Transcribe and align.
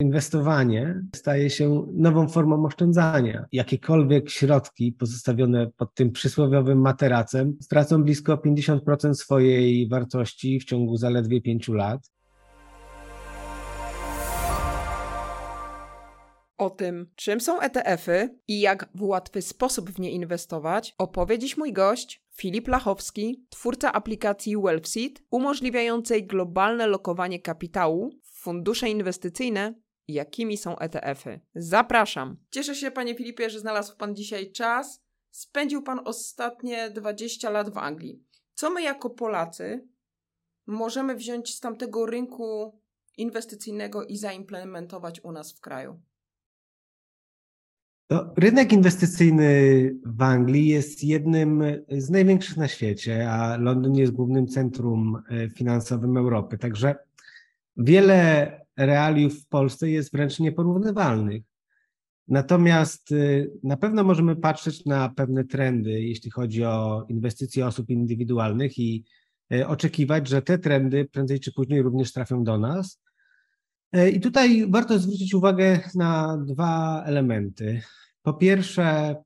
Inwestowanie 0.00 1.02
staje 1.16 1.50
się 1.50 1.86
nową 1.92 2.28
formą 2.28 2.66
oszczędzania. 2.66 3.46
Jakiekolwiek 3.52 4.30
środki 4.30 4.92
pozostawione 4.92 5.70
pod 5.76 5.94
tym 5.94 6.12
przysłowiowym 6.12 6.80
materacem 6.80 7.56
stracą 7.60 8.02
blisko 8.02 8.34
50% 8.34 9.14
swojej 9.14 9.88
wartości 9.88 10.60
w 10.60 10.64
ciągu 10.64 10.96
zaledwie 10.96 11.40
5 11.40 11.68
lat. 11.68 12.10
O 16.58 16.70
tym, 16.70 17.06
czym 17.16 17.40
są 17.40 17.60
ETF-y 17.60 18.38
i 18.48 18.60
jak 18.60 18.88
w 18.94 19.02
łatwy 19.02 19.42
sposób 19.42 19.90
w 19.90 20.00
nie 20.00 20.10
inwestować, 20.10 20.94
opowie 20.98 21.38
dziś 21.38 21.56
mój 21.56 21.72
gość, 21.72 22.22
Filip 22.36 22.68
Lachowski, 22.68 23.44
twórca 23.48 23.92
aplikacji 23.92 24.56
Wealthseed, 24.56 25.22
umożliwiającej 25.30 26.26
globalne 26.26 26.86
lokowanie 26.86 27.40
kapitału 27.40 28.10
w 28.22 28.42
fundusze 28.42 28.88
inwestycyjne 28.88 29.74
jakimi 30.08 30.56
są 30.56 30.78
ETF-y. 30.78 31.40
Zapraszam. 31.54 32.36
Cieszę 32.50 32.74
się, 32.74 32.90
panie 32.90 33.14
Filipie, 33.14 33.50
że 33.50 33.60
znalazł 33.60 33.96
pan 33.96 34.16
dzisiaj 34.16 34.52
czas. 34.52 35.02
Spędził 35.30 35.82
pan 35.82 36.00
ostatnie 36.04 36.90
20 36.90 37.50
lat 37.50 37.70
w 37.70 37.78
Anglii. 37.78 38.22
Co 38.54 38.70
my 38.70 38.82
jako 38.82 39.10
Polacy 39.10 39.88
możemy 40.66 41.14
wziąć 41.14 41.54
z 41.54 41.60
tamtego 41.60 42.06
rynku 42.06 42.80
inwestycyjnego 43.16 44.04
i 44.04 44.16
zaimplementować 44.16 45.24
u 45.24 45.32
nas 45.32 45.52
w 45.52 45.60
kraju? 45.60 46.00
No, 48.10 48.34
rynek 48.36 48.72
inwestycyjny 48.72 49.50
w 50.04 50.22
Anglii 50.22 50.66
jest 50.68 51.04
jednym 51.04 51.62
z 51.88 52.10
największych 52.10 52.56
na 52.56 52.68
świecie, 52.68 53.30
a 53.30 53.56
Londyn 53.56 53.94
jest 53.94 54.12
głównym 54.12 54.46
centrum 54.46 55.22
e, 55.30 55.50
finansowym 55.50 56.16
Europy. 56.16 56.58
Także 56.58 56.96
wiele 57.76 58.52
realiów 58.78 59.44
w 59.44 59.48
Polsce 59.48 59.90
jest 59.90 60.12
wręcz 60.12 60.38
nieporównywalnych. 60.38 61.42
Natomiast 62.28 63.12
y, 63.12 63.50
na 63.62 63.76
pewno 63.76 64.04
możemy 64.04 64.36
patrzeć 64.36 64.84
na 64.84 65.08
pewne 65.08 65.44
trendy, 65.44 65.90
jeśli 65.90 66.30
chodzi 66.30 66.64
o 66.64 67.06
inwestycje 67.08 67.66
osób 67.66 67.90
indywidualnych 67.90 68.78
i 68.78 69.04
y, 69.52 69.66
oczekiwać, 69.66 70.28
że 70.28 70.42
te 70.42 70.58
trendy 70.58 71.04
prędzej 71.04 71.40
czy 71.40 71.52
później 71.52 71.82
również 71.82 72.12
trafią 72.12 72.44
do 72.44 72.58
nas. 72.58 73.02
Y, 73.96 74.10
I 74.10 74.20
tutaj 74.20 74.70
warto 74.70 74.98
zwrócić 74.98 75.34
uwagę 75.34 75.80
na 75.94 76.38
dwa 76.46 77.04
elementy. 77.06 77.82
Po 78.22 78.34
pierwsze, 78.34 79.16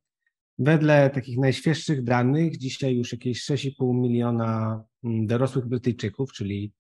wedle 0.59 1.11
takich 1.11 1.39
najświeższych 1.39 2.05
danych, 2.05 2.59
dzisiaj 2.59 2.97
już 2.97 3.13
jakieś 3.13 3.45
6,5 3.47 4.01
miliona 4.01 4.83
mm, 5.05 5.27
dorosłych 5.27 5.67
Brytyjczyków, 5.67 6.33
czyli 6.33 6.73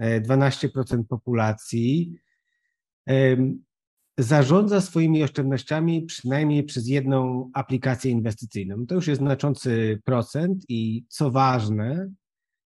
12% 0.00 1.04
populacji 1.08 2.18
zarządza 4.18 4.80
swoimi 4.80 5.22
oszczędnościami 5.22 6.02
przynajmniej 6.02 6.64
przez 6.64 6.88
jedną 6.88 7.50
aplikację 7.54 8.10
inwestycyjną. 8.10 8.86
To 8.86 8.94
już 8.94 9.06
jest 9.06 9.20
znaczący 9.20 10.00
procent 10.04 10.64
i 10.68 11.04
co 11.08 11.30
ważne, 11.30 12.10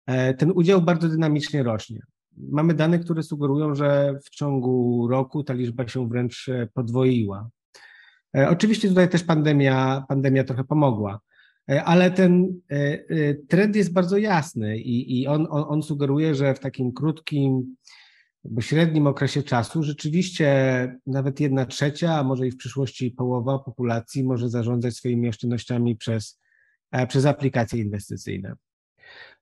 e, 0.06 0.34
ten 0.34 0.52
udział 0.52 0.82
bardzo 0.82 1.10
dynamicznie 1.10 1.64
rośnie. 1.64 2.02
Mamy 2.38 2.74
dane, 2.74 3.00
które 3.00 3.24
sugerują, 3.24 3.76
że 3.76 4.20
w 4.26 4.30
ciągu 4.30 5.08
roku 5.08 5.44
ta 5.44 5.54
liczba 5.54 5.88
się 5.88 6.10
wręcz 6.10 6.50
e, 6.50 6.68
podwoiła. 6.74 7.50
E, 8.38 8.50
oczywiście 8.50 8.90
tutaj 8.90 9.10
też 9.10 9.24
pandemia, 9.24 10.06
pandemia 10.08 10.44
trochę 10.44 10.64
pomogła. 10.64 11.20
E, 11.70 11.84
ale 11.84 12.12
ten 12.12 12.62
e, 12.72 12.76
e, 12.76 13.34
trend 13.34 13.76
jest 13.76 13.94
bardzo 13.94 14.18
jasny 14.18 14.78
i, 14.78 15.22
i 15.22 15.28
on, 15.28 15.48
on, 15.50 15.66
on 15.68 15.84
sugeruje, 15.84 16.36
że 16.36 16.54
w 16.54 16.60
takim 16.60 16.92
krótkim, 16.92 17.76
średnim 18.60 19.08
okresie 19.08 19.44
czasu 19.44 19.84
rzeczywiście 19.84 20.50
nawet 21.08 21.40
jedna 21.40 21.66
trzecia, 21.66 22.16
a 22.16 22.24
może 22.24 22.48
i 22.48 22.52
w 22.52 22.58
przyszłości 22.58 23.12
połowa 23.12 23.60
populacji 23.60 24.24
może 24.24 24.50
zarządzać 24.50 24.96
swoimi 24.96 25.30
oszczędnościami 25.30 25.96
przez, 25.96 26.40
przez 27.08 27.26
aplikacje 27.26 27.80
inwestycyjne. 27.80 28.54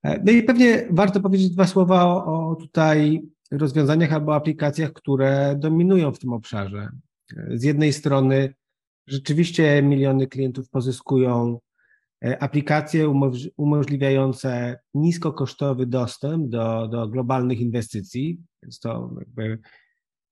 No 0.04 0.32
i 0.32 0.44
pewnie 0.44 0.88
warto 0.90 1.20
powiedzieć 1.20 1.50
dwa 1.50 1.68
słowa 1.68 2.06
o, 2.06 2.50
o 2.50 2.56
tutaj 2.56 3.22
rozwiązaniach 3.52 4.14
albo 4.14 4.36
aplikacjach, 4.36 4.94
które 4.94 5.56
dominują 5.60 6.12
w 6.12 6.20
tym 6.20 6.34
obszarze. 6.34 6.90
Z 7.54 7.64
jednej 7.64 7.94
strony 7.94 8.54
rzeczywiście 9.08 9.82
miliony 9.82 10.28
klientów 10.28 10.70
pozyskują 10.70 11.60
aplikacje 12.40 13.14
umożliwiające 13.58 14.80
niskokosztowy 14.94 15.86
dostęp 15.86 16.50
do, 16.50 16.88
do 16.88 17.08
globalnych 17.08 17.60
inwestycji. 17.60 18.40
Więc 18.64 18.80
to 18.80 19.16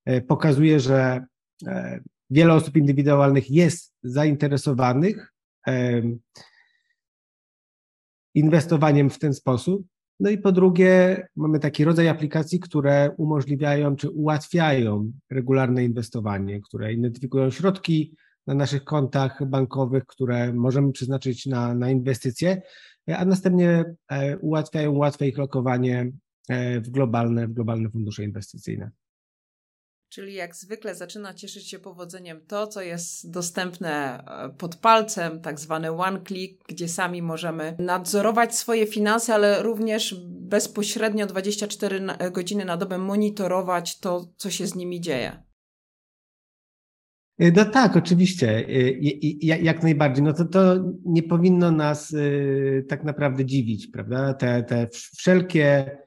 e, 0.05 0.21
pokazuje, 0.21 0.79
że 0.79 1.25
e, 1.67 1.99
wiele 2.29 2.53
osób 2.53 2.77
indywidualnych 2.77 3.51
jest 3.51 3.93
zainteresowanych 4.03 5.33
inwestowaniem 8.35 9.09
w 9.09 9.19
ten 9.19 9.33
sposób. 9.33 9.87
No 10.19 10.29
i 10.29 10.37
po 10.37 10.51
drugie, 10.51 11.27
mamy 11.35 11.59
taki 11.59 11.83
rodzaj 11.83 12.09
aplikacji, 12.09 12.59
które 12.59 13.11
umożliwiają 13.17 13.95
czy 13.95 14.09
ułatwiają 14.09 15.11
regularne 15.29 15.83
inwestowanie, 15.83 16.61
które 16.61 16.93
identyfikują 16.93 17.49
środki, 17.49 18.15
na 18.47 18.53
naszych 18.53 18.83
kontach 18.83 19.45
bankowych, 19.45 20.05
które 20.05 20.53
możemy 20.53 20.91
przeznaczyć 20.91 21.45
na, 21.45 21.73
na 21.73 21.89
inwestycje, 21.89 22.61
a 23.07 23.25
następnie 23.25 23.95
e, 24.09 24.37
ułatwiają 24.37 24.93
łatwe 24.93 25.27
ich 25.27 25.37
lokowanie 25.37 26.11
e, 26.49 26.81
w 26.81 26.89
globalne, 26.89 27.47
w 27.47 27.53
globalne 27.53 27.89
fundusze 27.89 28.23
inwestycyjne. 28.23 28.91
Czyli 30.09 30.33
jak 30.33 30.55
zwykle 30.55 30.95
zaczyna 30.95 31.33
cieszyć 31.33 31.69
się 31.69 31.79
powodzeniem 31.79 32.41
to, 32.47 32.67
co 32.67 32.81
jest 32.81 33.31
dostępne 33.31 34.23
e, 34.27 34.49
pod 34.49 34.75
palcem, 34.75 35.41
tak 35.41 35.59
zwany 35.59 35.91
one 35.91 36.21
click, 36.27 36.67
gdzie 36.67 36.87
sami 36.87 37.21
możemy 37.21 37.75
nadzorować 37.79 38.55
swoje 38.55 38.87
finanse, 38.87 39.33
ale 39.33 39.63
również 39.63 40.15
bezpośrednio 40.27 41.25
24 41.25 42.01
godziny 42.31 42.65
na 42.65 42.77
dobę 42.77 42.97
monitorować 42.97 43.99
to, 43.99 44.33
co 44.37 44.49
się 44.49 44.67
z 44.67 44.75
nimi 44.75 45.01
dzieje. 45.01 45.46
E, 47.39 47.51
no 47.51 47.65
tak, 47.65 47.95
oczywiście, 47.95 48.67
e, 48.67 48.91
jak 49.41 49.83
najbardziej. 49.83 50.23
No 50.23 50.33
to, 50.33 50.45
to 50.45 50.75
nie 51.05 51.23
powinno 51.23 51.71
nas 51.71 52.13
e, 52.13 52.83
tak 52.83 53.03
naprawdę 53.03 53.45
dziwić, 53.45 53.87
prawda? 53.87 54.33
Te, 54.33 54.63
te 54.63 54.87
wszelkie 54.91 55.97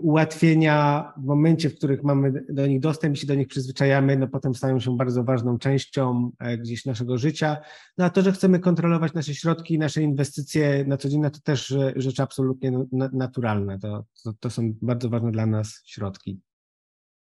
ułatwienia 0.00 1.12
w 1.16 1.24
momencie, 1.24 1.70
w 1.70 1.74
których 1.74 2.02
mamy 2.02 2.44
do 2.48 2.66
nich 2.66 2.80
dostęp 2.80 3.16
i 3.16 3.18
się 3.18 3.26
do 3.26 3.34
nich 3.34 3.48
przyzwyczajamy, 3.48 4.16
no 4.16 4.28
potem 4.28 4.54
stają 4.54 4.80
się 4.80 4.96
bardzo 4.96 5.24
ważną 5.24 5.58
częścią 5.58 6.30
gdzieś 6.58 6.84
naszego 6.84 7.18
życia. 7.18 7.56
No 7.98 8.04
a 8.04 8.10
to, 8.10 8.22
że 8.22 8.32
chcemy 8.32 8.58
kontrolować 8.58 9.14
nasze 9.14 9.34
środki, 9.34 9.78
nasze 9.78 10.02
inwestycje 10.02 10.84
na 10.86 10.96
co 10.96 11.08
dzień, 11.08 11.20
no 11.20 11.30
to 11.30 11.40
też 11.40 11.74
rzecz 11.96 12.20
absolutnie 12.20 12.72
naturalna. 12.92 13.78
To, 13.78 14.04
to, 14.24 14.32
to 14.40 14.50
są 14.50 14.74
bardzo 14.82 15.08
ważne 15.08 15.32
dla 15.32 15.46
nas 15.46 15.82
środki. 15.86 16.40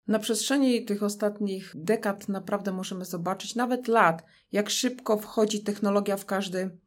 Na 0.06 0.19
przestrzeni 0.19 0.84
tych 0.84 1.03
ostatnich 1.03 1.72
dekad 1.75 2.28
naprawdę 2.28 2.72
możemy 2.72 3.04
zobaczyć, 3.04 3.54
nawet 3.54 3.88
lat, 3.88 4.25
jak 4.53 4.70
szybko 4.70 5.19
wchodzi 5.19 5.62
technologia 5.62 6.16
w 6.16 6.26
każdy 6.26 6.78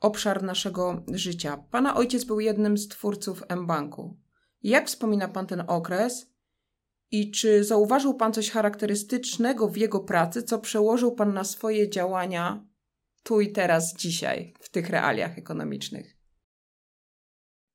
obszar 0.00 0.42
naszego 0.42 1.02
życia. 1.08 1.64
Pana 1.70 1.96
ojciec 1.96 2.24
był 2.24 2.40
jednym 2.40 2.78
z 2.78 2.88
twórców 2.88 3.42
M-Banku. 3.48 4.16
Jak 4.62 4.86
wspomina 4.86 5.28
Pan 5.28 5.46
ten 5.46 5.64
okres 5.66 6.26
i 7.10 7.30
czy 7.30 7.64
zauważył 7.64 8.14
Pan 8.14 8.32
coś 8.32 8.50
charakterystycznego 8.50 9.68
w 9.68 9.76
jego 9.76 10.00
pracy, 10.00 10.42
co 10.42 10.58
przełożył 10.58 11.12
Pan 11.12 11.34
na 11.34 11.44
swoje 11.44 11.90
działania 11.90 12.66
tu 13.22 13.40
i 13.40 13.52
teraz, 13.52 13.96
dzisiaj, 13.96 14.54
w 14.60 14.68
tych 14.68 14.90
realiach 14.90 15.38
ekonomicznych? 15.38 16.21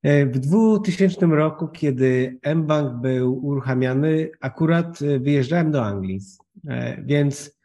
E, 0.08 0.26
w 0.26 0.40
2000 0.40 1.26
roku, 1.26 1.68
kiedy 1.68 2.40
mBank 2.56 3.02
był 3.02 3.46
uruchamiany, 3.46 4.30
akurat 4.42 5.02
e, 5.02 5.20
wyjeżdżałem 5.20 5.72
do 5.72 5.86
Anglii, 5.86 6.20
e, 6.68 7.04
więc 7.04 7.58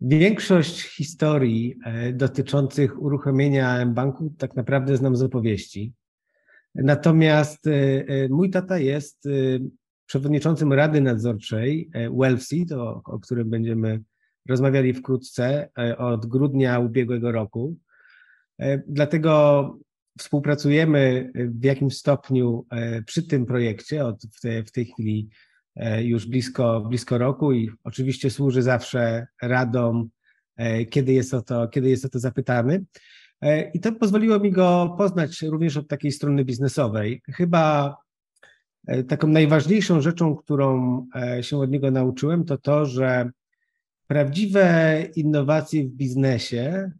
większość 0.00 0.82
historii 0.82 1.78
dotyczących 2.12 3.02
uruchomienia 3.02 3.86
mBanku 3.86 4.34
tak 4.38 4.56
naprawdę 4.56 4.96
znam 4.96 5.16
z 5.16 5.22
opowieści. 5.22 5.92
Natomiast 6.74 7.64
mój 8.30 8.50
tata 8.50 8.78
jest 8.78 9.28
przewodniczącym 10.06 10.72
Rady 10.72 11.00
Nadzorczej 11.00 11.90
Wealthseed, 12.18 12.72
o, 12.72 13.02
o 13.04 13.18
którym 13.18 13.50
będziemy 13.50 14.02
rozmawiali 14.48 14.94
wkrótce, 14.94 15.68
od 15.98 16.26
grudnia 16.26 16.78
ubiegłego 16.78 17.32
roku. 17.32 17.76
Dlatego 18.86 19.78
współpracujemy 20.18 21.32
w 21.34 21.64
jakimś 21.64 21.96
stopniu 21.96 22.66
e, 22.70 23.02
przy 23.02 23.22
tym 23.22 23.46
projekcie 23.46 24.04
od 24.04 24.22
w, 24.32 24.40
te, 24.40 24.64
w 24.64 24.72
tej 24.72 24.86
chwili 24.86 25.28
e, 25.76 26.04
już 26.04 26.26
blisko, 26.26 26.80
blisko 26.80 27.18
roku 27.18 27.52
i 27.52 27.70
oczywiście 27.84 28.30
służy 28.30 28.62
zawsze 28.62 29.26
radom, 29.42 30.08
kiedy 30.90 31.12
jest 31.12 31.34
o 31.34 31.42
to, 31.42 31.68
kiedy 31.68 31.90
jest 31.90 32.04
o 32.04 32.08
to 32.08 32.18
zapytany. 32.18 32.84
I 33.74 33.80
to 33.80 33.92
pozwoliło 33.92 34.38
mi 34.38 34.50
go 34.50 34.94
poznać 34.98 35.42
również 35.42 35.76
od 35.76 35.88
takiej 35.88 36.12
strony 36.12 36.44
biznesowej. 36.44 37.22
Chyba 37.32 37.96
taką 39.08 39.28
najważniejszą 39.28 40.00
rzeczą, 40.00 40.36
którą 40.36 41.06
się 41.40 41.58
od 41.58 41.70
niego 41.70 41.90
nauczyłem, 41.90 42.44
to 42.44 42.58
to, 42.58 42.86
że 42.86 43.30
prawdziwe 44.06 45.04
innowacje 45.16 45.84
w 45.84 45.90
biznesie 45.90 46.90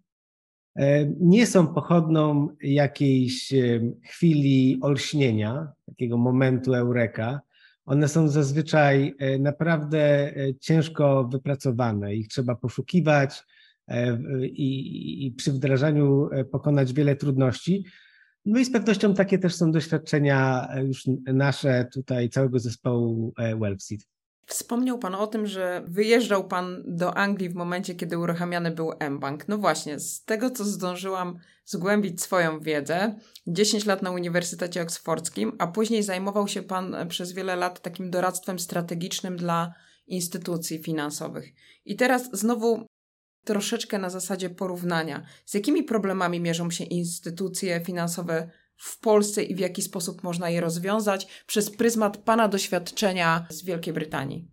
nie 1.21 1.47
są 1.47 1.67
pochodną 1.67 2.49
jakiejś 2.63 3.53
chwili 4.05 4.79
olśnienia, 4.83 5.73
takiego 5.87 6.19
momentu 6.19 6.75
eureka, 6.75 7.41
one 7.89 8.09
są 8.09 8.29
zazwyczaj 8.29 9.15
e, 9.19 9.39
naprawdę 9.39 9.99
e, 10.37 10.55
ciężko 10.61 11.29
wypracowane. 11.33 12.15
Ich 12.15 12.29
trzeba 12.29 12.55
poszukiwać 12.55 13.45
e, 13.89 14.19
i, 14.47 15.27
i 15.27 15.33
przy 15.33 15.53
wdrażaniu 15.53 16.29
pokonać 16.53 16.93
wiele 16.93 17.17
trudności. 17.17 17.85
No 18.45 18.61
i 18.61 18.65
z 18.65 18.73
pewnością 18.73 19.15
takie 19.15 19.39
też 19.39 19.55
są 19.55 19.73
doświadczenia 19.73 20.69
już 20.83 21.03
nasze 21.27 21.89
tutaj, 21.93 22.29
całego 22.29 22.59
zespołu 22.59 23.33
WellSeed. 23.61 24.01
Wspomniał 24.49 24.99
Pan 24.99 25.15
o 25.15 25.27
tym, 25.27 25.47
że 25.47 25.85
wyjeżdżał 25.87 26.49
Pan 26.49 26.83
do 26.87 27.17
Anglii 27.17 27.49
w 27.49 27.55
momencie, 27.55 27.95
kiedy 27.95 28.19
uruchamiany 28.19 28.71
był 28.71 28.93
mBank. 29.11 29.49
No 29.49 29.59
właśnie, 29.59 30.01
z 30.01 30.25
tego 30.25 30.51
co 30.51 30.65
zdążyłam 30.65 31.39
zgłębić 31.65 32.23
swoją 32.23 32.61
wiedzę, 32.61 33.15
10 33.47 33.87
lat 33.87 34.03
na 34.03 34.11
Uniwersytecie 34.11 34.83
Oksfordzkim, 34.83 35.53
a 35.59 35.67
później 35.67 36.03
zajmował 36.03 36.49
się 36.49 36.63
Pan 36.63 36.97
przez 37.09 37.33
wiele 37.33 37.57
lat 37.57 37.83
takim 37.83 38.11
doradztwem 38.11 38.59
strategicznym 38.59 39.37
dla 39.37 39.75
instytucji 40.07 40.83
finansowych. 40.83 41.53
I 41.85 41.97
teraz 41.97 42.31
znowu 42.33 42.87
troszeczkę 43.45 43.99
na 43.99 44.11
zasadzie 44.11 44.51
porównania. 44.51 45.23
Z 45.47 45.55
jakimi 45.55 45.83
problemami 45.83 46.41
mierzą 46.41 46.71
się 46.71 46.85
instytucje 46.85 47.85
finansowe 47.85 48.51
w 48.79 49.01
Polsce 49.01 49.43
i 49.43 49.55
w 49.55 49.59
jaki 49.59 49.83
sposób 49.83 50.23
można 50.23 50.51
je 50.51 50.61
rozwiązać 50.61 51.45
przez 51.47 51.71
pryzmat 51.71 52.17
Pana 52.17 52.49
doświadczenia 52.49 53.47
z 53.51 53.65
Wielkiej 53.65 53.95
Brytanii? 53.95 54.49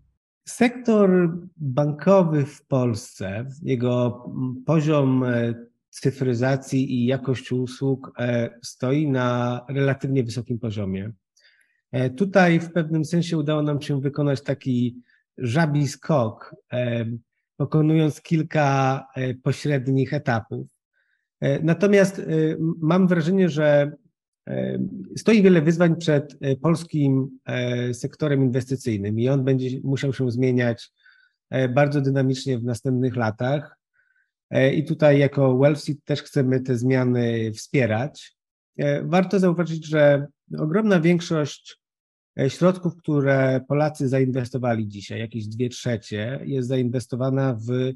Sektor 0.48 1.38
bankowy 1.58 2.46
w 2.46 2.66
Polsce, 2.66 3.46
jego 3.62 4.26
poziom 4.66 5.24
e, 5.24 5.54
cyfryzacji 5.90 6.94
i 6.94 7.06
jakość 7.06 7.52
usług 7.52 8.12
e, 8.20 8.50
stoi 8.64 9.08
na 9.08 9.62
relatywnie 9.70 10.24
wysokim 10.24 10.60
poziomie. 10.60 11.12
E, 11.92 12.10
tutaj 12.10 12.60
w 12.60 12.72
pewnym 12.72 13.06
sensie 13.06 13.38
udało 13.38 13.62
nam 13.62 13.82
się 13.82 14.02
wykonać 14.02 14.42
taki 14.42 15.02
żabi 15.38 15.88
skok, 15.88 16.56
pokonując 17.58 18.22
kilka 18.22 19.04
pośrednich 19.44 20.14
etapów. 20.14 20.68
Natomiast 21.64 22.22
mam 22.82 23.08
wrażenie, 23.08 23.50
że 23.50 23.92
Stoi 25.18 25.42
wiele 25.42 25.62
wyzwań 25.62 25.96
przed 25.96 26.38
e, 26.42 26.56
polskim 26.56 27.40
e, 27.46 27.94
sektorem 27.94 28.44
inwestycyjnym 28.44 29.20
i 29.20 29.30
on 29.30 29.44
będzie 29.44 29.70
musiał 29.84 30.14
się 30.14 30.32
zmieniać 30.32 30.92
e, 31.50 31.70
bardzo 31.70 32.02
dynamicznie 32.02 32.60
w 32.60 32.64
następnych 32.64 33.16
latach. 33.16 33.78
I 34.74 34.84
tutaj 34.84 35.20
jako 35.20 35.58
WellSeed 35.58 36.04
też 36.04 36.24
chcemy 36.24 36.60
te 36.62 36.78
zmiany 36.78 37.52
wspierać. 37.54 38.36
Warto 39.04 39.40
zauważyć, 39.40 39.88
że 39.88 40.28
ogromna 40.60 41.00
większość 41.00 41.80
środków, 42.48 42.98
które 42.98 43.62
Polacy 43.68 44.10
zainwestowali 44.10 44.88
dzisiaj, 44.88 45.20
jakieś 45.20 45.48
dwie 45.48 45.70
trzecie, 45.70 46.40
jest 46.44 46.68
zainwestowana 46.68 47.54
w 47.54 47.94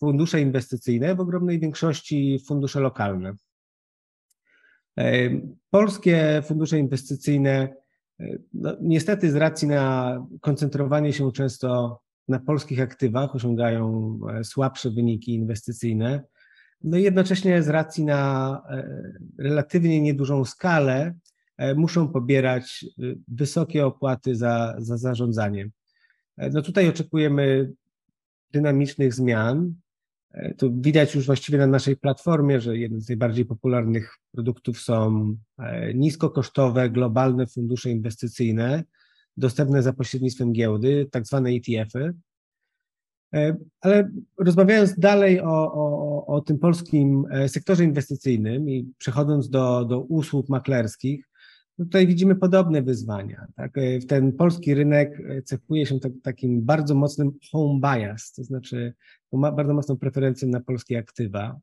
fundusze 0.00 0.40
inwestycyjne, 0.40 1.14
w 1.14 1.20
ogromnej 1.20 1.60
większości 1.60 2.38
fundusze 2.46 2.80
lokalne. 2.80 3.34
Polskie 5.70 6.42
fundusze 6.44 6.78
inwestycyjne, 6.78 7.74
e, 8.20 8.38
no, 8.54 8.76
niestety 8.80 9.30
z 9.30 9.36
racji 9.36 9.68
na 9.68 10.26
koncentrowanie 10.40 11.12
się 11.12 11.32
często 11.32 12.00
na 12.28 12.38
polskich 12.38 12.80
aktywach, 12.80 13.34
osiągają 13.34 14.18
e, 14.30 14.44
słabsze 14.44 14.90
wyniki 14.90 15.34
inwestycyjne. 15.34 16.22
No 16.84 16.98
i 16.98 17.02
jednocześnie 17.02 17.62
z 17.62 17.68
racji 17.68 18.04
na 18.04 18.62
e, 18.70 19.12
relatywnie 19.38 20.00
niedużą 20.00 20.44
skalę 20.44 21.14
muszą 21.76 22.08
pobierać 22.08 22.84
wysokie 23.28 23.86
opłaty 23.86 24.34
za, 24.34 24.74
za 24.78 24.96
zarządzanie. 24.96 25.70
No 26.52 26.62
tutaj 26.62 26.88
oczekujemy 26.88 27.72
dynamicznych 28.52 29.14
zmian. 29.14 29.74
E, 30.36 30.54
to 30.54 30.70
widać 30.70 31.14
już 31.14 31.26
właściwie 31.26 31.58
na 31.58 31.66
naszej 31.66 31.96
platformie, 31.96 32.60
że 32.60 32.78
jednym 32.78 33.00
z 33.00 33.08
najbardziej 33.08 33.44
popularnych 33.44 34.16
produktów 34.32 34.80
są 34.80 35.36
e, 35.58 35.94
niskokosztowe, 35.94 36.90
globalne 36.90 37.46
fundusze 37.46 37.90
inwestycyjne, 37.90 38.84
dostępne 39.36 39.82
za 39.82 39.92
pośrednictwem 39.92 40.52
giełdy, 40.52 41.08
tak 41.10 41.26
zwane 41.26 41.50
ETF-y. 41.50 42.14
E, 43.34 43.56
ale 43.80 44.10
rozmawiając 44.38 44.98
dalej 44.98 45.40
o, 45.40 45.72
o, 45.72 46.26
o 46.26 46.40
tym 46.40 46.58
polskim 46.58 47.24
sektorze 47.46 47.84
inwestycyjnym 47.84 48.70
i 48.70 48.92
przechodząc 48.98 49.50
do, 49.50 49.84
do 49.84 50.00
usług 50.00 50.48
maklerskich, 50.48 51.28
tutaj 51.76 52.06
widzimy 52.06 52.34
podobne 52.34 52.82
wyzwania. 52.82 53.46
Tak? 53.56 53.74
Ten 54.08 54.32
polski 54.32 54.74
rynek 54.74 55.22
cechuje 55.44 55.86
się 55.86 56.00
tak, 56.00 56.12
takim 56.22 56.62
bardzo 56.64 56.94
mocnym 56.94 57.32
home 57.52 57.80
bias, 57.80 58.32
to 58.32 58.44
znaczy 58.44 58.94
ma 59.32 59.52
bardzo 59.52 59.74
mocną 59.74 59.96
preferencję 59.96 60.48
na 60.48 60.60
polskie 60.60 60.98
aktywa. 60.98 61.58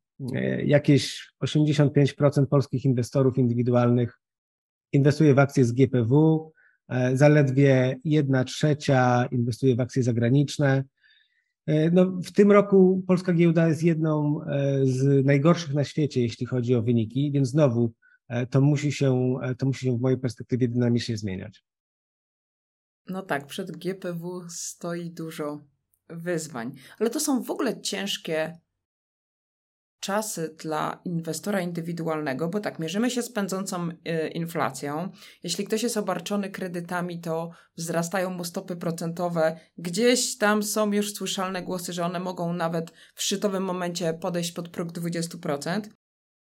Jakieś 0.65 1.33
85% 1.43 2.45
polskich 2.45 2.85
inwestorów 2.85 3.37
indywidualnych 3.37 4.19
inwestuje 4.91 5.33
w 5.33 5.39
akcje 5.39 5.65
z 5.65 5.71
GPW, 5.71 6.51
zaledwie 7.13 7.99
1 8.03 8.45
trzecia 8.45 9.25
inwestuje 9.31 9.75
w 9.75 9.79
akcje 9.79 10.03
zagraniczne. 10.03 10.83
No, 11.91 12.05
w 12.05 12.31
tym 12.31 12.51
roku 12.51 13.03
polska 13.07 13.33
giełda 13.33 13.67
jest 13.67 13.83
jedną 13.83 14.39
z 14.83 15.25
najgorszych 15.25 15.73
na 15.73 15.83
świecie, 15.83 16.21
jeśli 16.21 16.45
chodzi 16.45 16.75
o 16.75 16.81
wyniki, 16.81 17.31
więc 17.31 17.49
znowu 17.49 17.93
E, 17.93 18.02
to 18.49 18.61
musi 18.61 18.91
się, 18.91 19.35
e, 19.41 19.55
to 19.55 19.65
musi 19.65 19.85
się 19.85 19.97
w 19.97 20.01
mojej 20.01 20.19
perspektywie 20.19 20.67
dynamicznie 20.67 21.17
zmieniać. 21.17 21.65
No 23.07 23.21
tak, 23.21 23.47
przed 23.47 23.77
GPW 23.77 24.43
stoi 24.49 25.11
dużo 25.11 25.63
wyzwań, 26.09 26.75
ale 26.99 27.09
to 27.09 27.19
są 27.19 27.43
w 27.43 27.51
ogóle 27.51 27.81
ciężkie 27.81 28.57
czasy 30.03 30.55
dla 30.59 31.01
inwestora 31.05 31.61
indywidualnego, 31.61 32.49
bo 32.49 32.59
tak, 32.59 32.79
mierzymy 32.79 33.11
się 33.11 33.21
z 33.21 33.31
pędzącą 33.31 33.89
y, 33.89 34.27
inflacją. 34.27 35.11
Jeśli 35.43 35.65
ktoś 35.65 35.83
jest 35.83 35.97
obarczony 35.97 36.49
kredytami, 36.49 37.21
to 37.21 37.51
wzrastają 37.77 38.29
mu 38.29 38.43
stopy 38.43 38.75
procentowe. 38.75 39.59
Gdzieś 39.77 40.37
tam 40.37 40.63
są 40.63 40.91
już 40.91 41.13
słyszalne 41.13 41.61
głosy, 41.61 41.93
że 41.93 42.05
one 42.05 42.19
mogą 42.19 42.53
nawet 42.53 42.93
w 43.15 43.21
szczytowym 43.21 43.63
momencie 43.63 44.13
podejść 44.13 44.51
pod 44.51 44.69
próg 44.69 44.91
20%. 44.91 45.81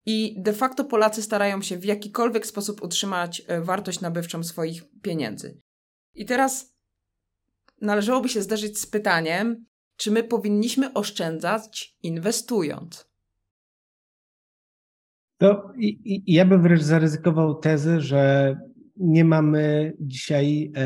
I 0.06 0.34
de 0.38 0.52
facto 0.52 0.84
Polacy 0.84 1.22
starają 1.22 1.62
się 1.62 1.78
w 1.78 1.84
jakikolwiek 1.84 2.46
sposób 2.46 2.82
utrzymać 2.82 3.42
e, 3.46 3.60
wartość 3.60 4.00
nabywczą 4.00 4.42
swoich 4.42 4.82
pieniędzy. 5.02 5.60
I 6.14 6.24
teraz 6.24 6.76
należałoby 7.80 8.28
się 8.28 8.42
zderzyć 8.42 8.78
z 8.78 8.86
pytaniem, 8.86 9.66
czy 9.96 10.10
my 10.10 10.24
powinniśmy 10.24 10.92
oszczędzać 10.92 11.96
inwestując? 12.02 13.12
No, 15.40 15.72
i, 15.76 16.22
i 16.26 16.32
ja 16.32 16.44
bym 16.44 16.62
wręcz 16.62 16.82
zaryzykował 16.82 17.54
tezę, 17.54 18.00
że 18.00 18.56
nie 18.96 19.24
mamy 19.24 19.92
dzisiaj 20.00 20.72
e, 20.76 20.82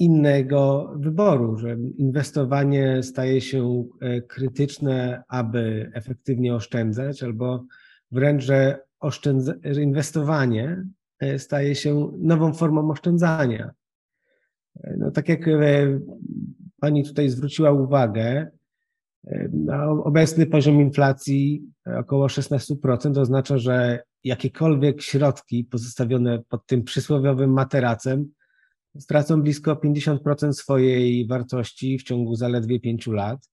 innego 0.00 0.92
wyboru, 0.96 1.58
że 1.58 1.76
inwestowanie 1.96 3.02
staje 3.02 3.40
się 3.40 3.84
e, 4.00 4.20
krytyczne, 4.20 5.22
aby 5.28 5.90
efektywnie 5.94 6.54
oszczędzać, 6.54 7.22
albo 7.22 7.64
wręcz, 8.12 8.42
że, 8.42 8.80
inwestowanie 9.82 10.84
e, 11.18 11.38
staje 11.38 11.74
się 11.74 12.12
nową 12.18 12.52
formą 12.52 12.90
oszczędzania. 12.90 13.70
E, 14.80 14.96
no, 14.98 15.10
tak 15.10 15.28
jak 15.28 15.40
Pani 16.80 17.04
tutaj 17.04 17.28
zwróciła 17.28 17.72
uwagę, 17.72 18.50
obecny 20.04 20.46
poziom 20.46 20.80
inflacji 20.80 21.64
około 21.98 22.26
16% 22.26 23.18
oznacza, 23.18 23.58
że 23.58 24.02
jakiekolwiek 24.24 25.02
środki 25.02 25.64
pozostawione 25.64 26.42
pod 26.48 26.66
tym 26.66 26.84
przysłowiowym 26.84 27.52
materacem 27.52 28.32
stracą 28.98 29.42
blisko 29.42 29.74
50% 29.74 30.52
swojej 30.52 31.26
wartości 31.26 31.98
w 31.98 32.02
ciągu 32.02 32.34
zaledwie 32.34 32.80
5 32.80 33.06
lat. 33.06 33.50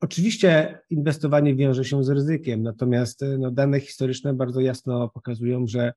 Oczywiście 0.00 0.78
inwestowanie 0.90 1.54
wiąże 1.54 1.84
się 1.84 2.04
z 2.04 2.08
ryzykiem, 2.08 2.62
natomiast 2.62 3.24
no, 3.38 3.50
dane 3.50 3.80
historyczne 3.80 4.34
bardzo 4.34 4.60
jasno 4.60 5.08
pokazują, 5.08 5.66
że 5.66 5.92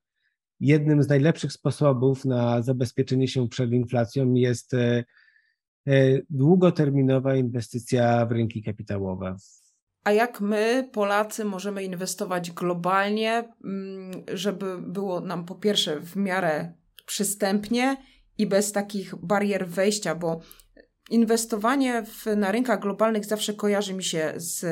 jednym 0.59 1.03
z 1.03 1.07
najlepszych 1.07 1.51
sposobów 1.51 2.25
na 2.25 2.61
zabezpieczenie 2.61 3.27
się 3.27 3.49
przed 3.49 3.71
inflacją 3.71 4.33
jest 4.33 4.73
e, 4.73 5.03
e, 5.87 5.93
długoterminowa 6.29 7.35
inwestycja 7.35 8.25
w 8.25 8.31
rynki 8.31 8.63
kapitałowe. 8.63 9.35
A 10.03 10.11
jak 10.11 10.41
my, 10.41 10.89
Polacy, 10.93 11.45
możemy 11.45 11.83
inwestować 11.83 12.51
globalnie, 12.51 13.53
mm, 13.63 14.11
żeby 14.33 14.81
było 14.81 15.21
nam 15.21 15.45
po 15.45 15.55
pierwsze 15.55 15.99
w 15.99 16.15
miarę 16.15 16.73
przystępnie 17.05 17.97
i 18.37 18.47
bez 18.47 18.71
takich 18.71 19.15
barier 19.15 19.67
wejścia, 19.67 20.15
bo 20.15 20.39
inwestowanie 21.09 22.03
w, 22.05 22.25
na 22.35 22.51
rynkach 22.51 22.79
globalnych 22.79 23.25
zawsze 23.25 23.53
kojarzy 23.53 23.93
mi 23.93 24.03
się 24.03 24.33
z 24.35 24.65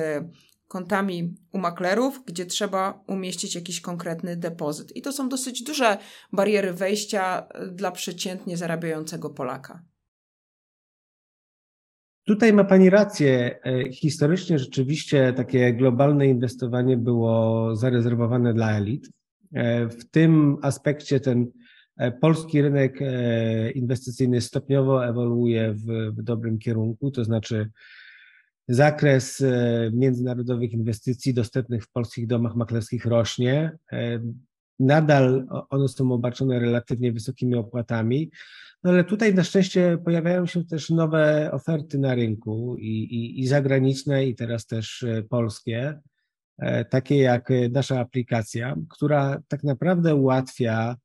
kontami 0.67 1.35
u 1.51 1.57
maklerów, 1.57 2.21
gdzie 2.25 2.45
trzeba 2.45 3.03
umieścić 3.07 3.55
jakiś 3.55 3.81
konkretny 3.81 4.37
depozyt. 4.37 4.95
I 4.95 5.01
to 5.01 5.11
są 5.11 5.29
dosyć 5.29 5.63
duże 5.63 5.97
bariery 6.31 6.73
wejścia 6.73 7.47
dla 7.71 7.91
przeciętnie 7.91 8.57
zarabiającego 8.57 9.29
Polaka. 9.29 9.83
Tutaj 12.25 12.53
ma 12.53 12.63
Pani 12.63 12.89
rację. 12.89 13.59
E, 13.63 13.91
historycznie 13.91 14.59
rzeczywiście 14.59 15.33
takie 15.33 15.73
globalne 15.73 16.27
inwestowanie 16.27 16.97
było 16.97 17.75
zarezerwowane 17.75 18.53
dla 18.53 18.77
elit. 18.77 19.09
E, 19.53 19.87
w 19.87 20.09
tym 20.09 20.57
aspekcie 20.61 21.19
ten 21.19 21.41
e, 21.41 21.47
polski 22.21 22.61
rynek 22.61 22.99
inwestycyjny 23.75 24.41
stopniowo 24.41 25.05
ewoluuje 25.05 25.73
w, 25.73 25.85
w 26.17 26.23
dobrym 26.23 26.59
kierunku, 26.59 27.11
to 27.11 27.23
znaczy 27.23 27.69
zakres 28.67 29.43
międzynarodowych 29.93 30.73
inwestycji 30.73 31.33
dostępnych 31.33 31.83
w 31.83 31.91
polskich 31.91 32.27
domach 32.27 32.55
maklerskich 32.55 33.05
rośnie. 33.05 33.77
Nadal 34.79 35.47
one 35.69 35.87
są 35.87 36.11
obarczone 36.11 36.59
relatywnie 36.59 37.13
wysokimi 37.13 37.55
opłatami, 37.55 38.31
no 38.83 38.91
ale 38.91 39.03
tutaj 39.03 39.33
na 39.33 39.43
szczęście 39.43 39.97
pojawiają 40.05 40.45
się 40.45 40.65
też 40.65 40.89
nowe 40.89 41.51
oferty 41.51 41.99
na 41.99 42.15
rynku 42.15 42.75
i, 42.77 42.87
i, 42.87 43.39
i 43.39 43.47
zagraniczne, 43.47 44.25
i 44.25 44.35
teraz 44.35 44.65
też 44.65 45.03
e, 45.03 45.23
polskie, 45.23 45.99
e, 46.57 46.85
takie 46.85 47.17
jak 47.17 47.49
nasza 47.71 47.99
aplikacja, 47.99 48.75
która 48.89 49.41
tak 49.47 49.63
naprawdę 49.63 50.15
ułatwia 50.15 50.95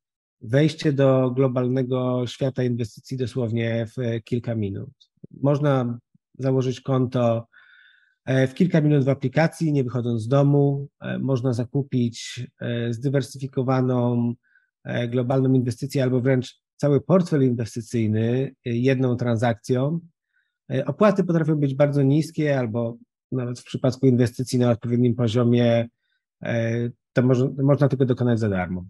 wejście 0.40 0.92
do 0.92 1.30
globalnego 1.30 2.26
świata 2.26 2.62
inwestycji 2.62 3.16
dosłownie 3.16 3.87
w 3.87 4.25
kilka 4.25 4.54
minut. 4.54 4.90
Można 5.42 5.99
założyć 6.38 6.80
konto 6.80 7.47
e, 8.25 8.47
w 8.47 8.54
kilka 8.54 8.80
minut 8.80 9.04
w 9.04 9.09
aplikacji, 9.09 9.73
nie 9.73 9.85
wychodząc 9.85 10.23
z 10.23 10.28
domu. 10.28 10.88
Można 11.21 11.52
zakupić 11.52 12.47
zdywersyfikowaną 12.90 14.33
globalną 15.09 15.54
inwestycję 15.54 16.02
albo 16.02 16.21
wręcz 16.21 16.61
cały 16.76 17.00
portfel 17.00 17.42
inwestycyjny 17.42 18.54
jedną 18.64 19.16
transakcją. 19.16 20.00
Opłaty 20.87 21.25
potrafią 21.25 21.57
być 21.57 21.75
bardzo 21.75 22.02
niskie, 22.02 22.59
albo 22.59 22.97
nawet 23.33 23.61
w 23.61 23.64
przypadku 23.64 24.07
inwestycji 24.07 24.59
na 24.59 24.71
odpowiednim 24.71 25.14
poziomie 25.14 25.88
to 27.12 27.23
może, 27.23 27.50
można 27.62 27.88
tylko 27.88 28.04
dokonać 28.04 28.40
za 28.40 28.49
darmo. 28.49 28.85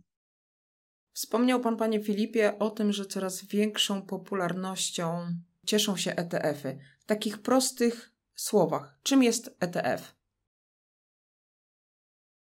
Wspomniał 1.18 1.60
Pan, 1.60 1.76
Panie 1.76 2.00
Filipie, 2.00 2.58
o 2.58 2.70
tym, 2.70 2.92
że 2.92 3.06
coraz 3.06 3.44
większą 3.44 4.02
popularnością 4.02 5.34
cieszą 5.66 5.96
się 5.96 6.14
ETF-y. 6.16 6.78
W 7.00 7.04
takich 7.04 7.38
prostych 7.38 8.12
słowach, 8.34 8.98
czym 9.02 9.22
jest 9.22 9.56
ETF? 9.60 10.14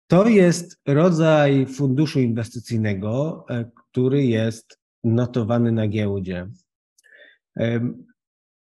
To 0.07 0.29
jest 0.29 0.81
rodzaj 0.87 1.67
funduszu 1.67 2.21
inwestycyjnego, 2.21 3.47
który 3.75 4.25
jest 4.25 4.81
notowany 5.05 5.73
na 5.73 5.89
giełdzie. 5.89 6.49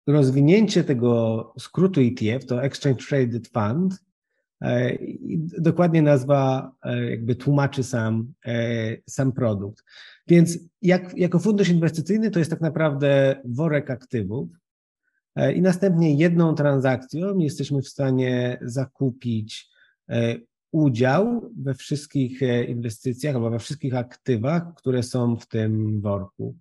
Rozwinięcie 0.07 0.83
tego 0.83 1.53
skrótu 1.59 2.01
ETF 2.01 2.45
to 2.45 2.63
Exchange 2.63 3.05
Traded 3.07 3.47
Fund. 3.47 4.03
E, 4.63 4.97
dokładnie 5.59 6.01
nazwa 6.01 6.71
e, 6.83 7.09
jakby 7.09 7.35
tłumaczy 7.35 7.83
sam, 7.83 8.33
e, 8.45 8.97
sam 9.09 9.31
produkt. 9.31 9.83
Więc 10.27 10.59
jak, 10.81 11.17
jako 11.17 11.39
fundusz 11.39 11.69
inwestycyjny 11.69 12.31
to 12.31 12.39
jest 12.39 12.51
tak 12.51 12.61
naprawdę 12.61 13.35
worek 13.45 13.89
aktywów 13.89 14.49
i 15.55 15.61
następnie 15.61 16.13
jedną 16.13 16.55
transakcją 16.55 17.37
jesteśmy 17.37 17.81
w 17.81 17.87
stanie 17.87 18.57
zakupić 18.61 19.69
udział 20.71 21.51
we 21.57 21.73
wszystkich 21.73 22.41
inwestycjach 22.67 23.35
albo 23.35 23.49
we 23.49 23.59
wszystkich 23.59 23.95
aktywach, 23.95 24.63
które 24.75 25.03
są 25.03 25.35
w 25.35 25.47
tym 25.47 26.01
worku. 26.01 26.55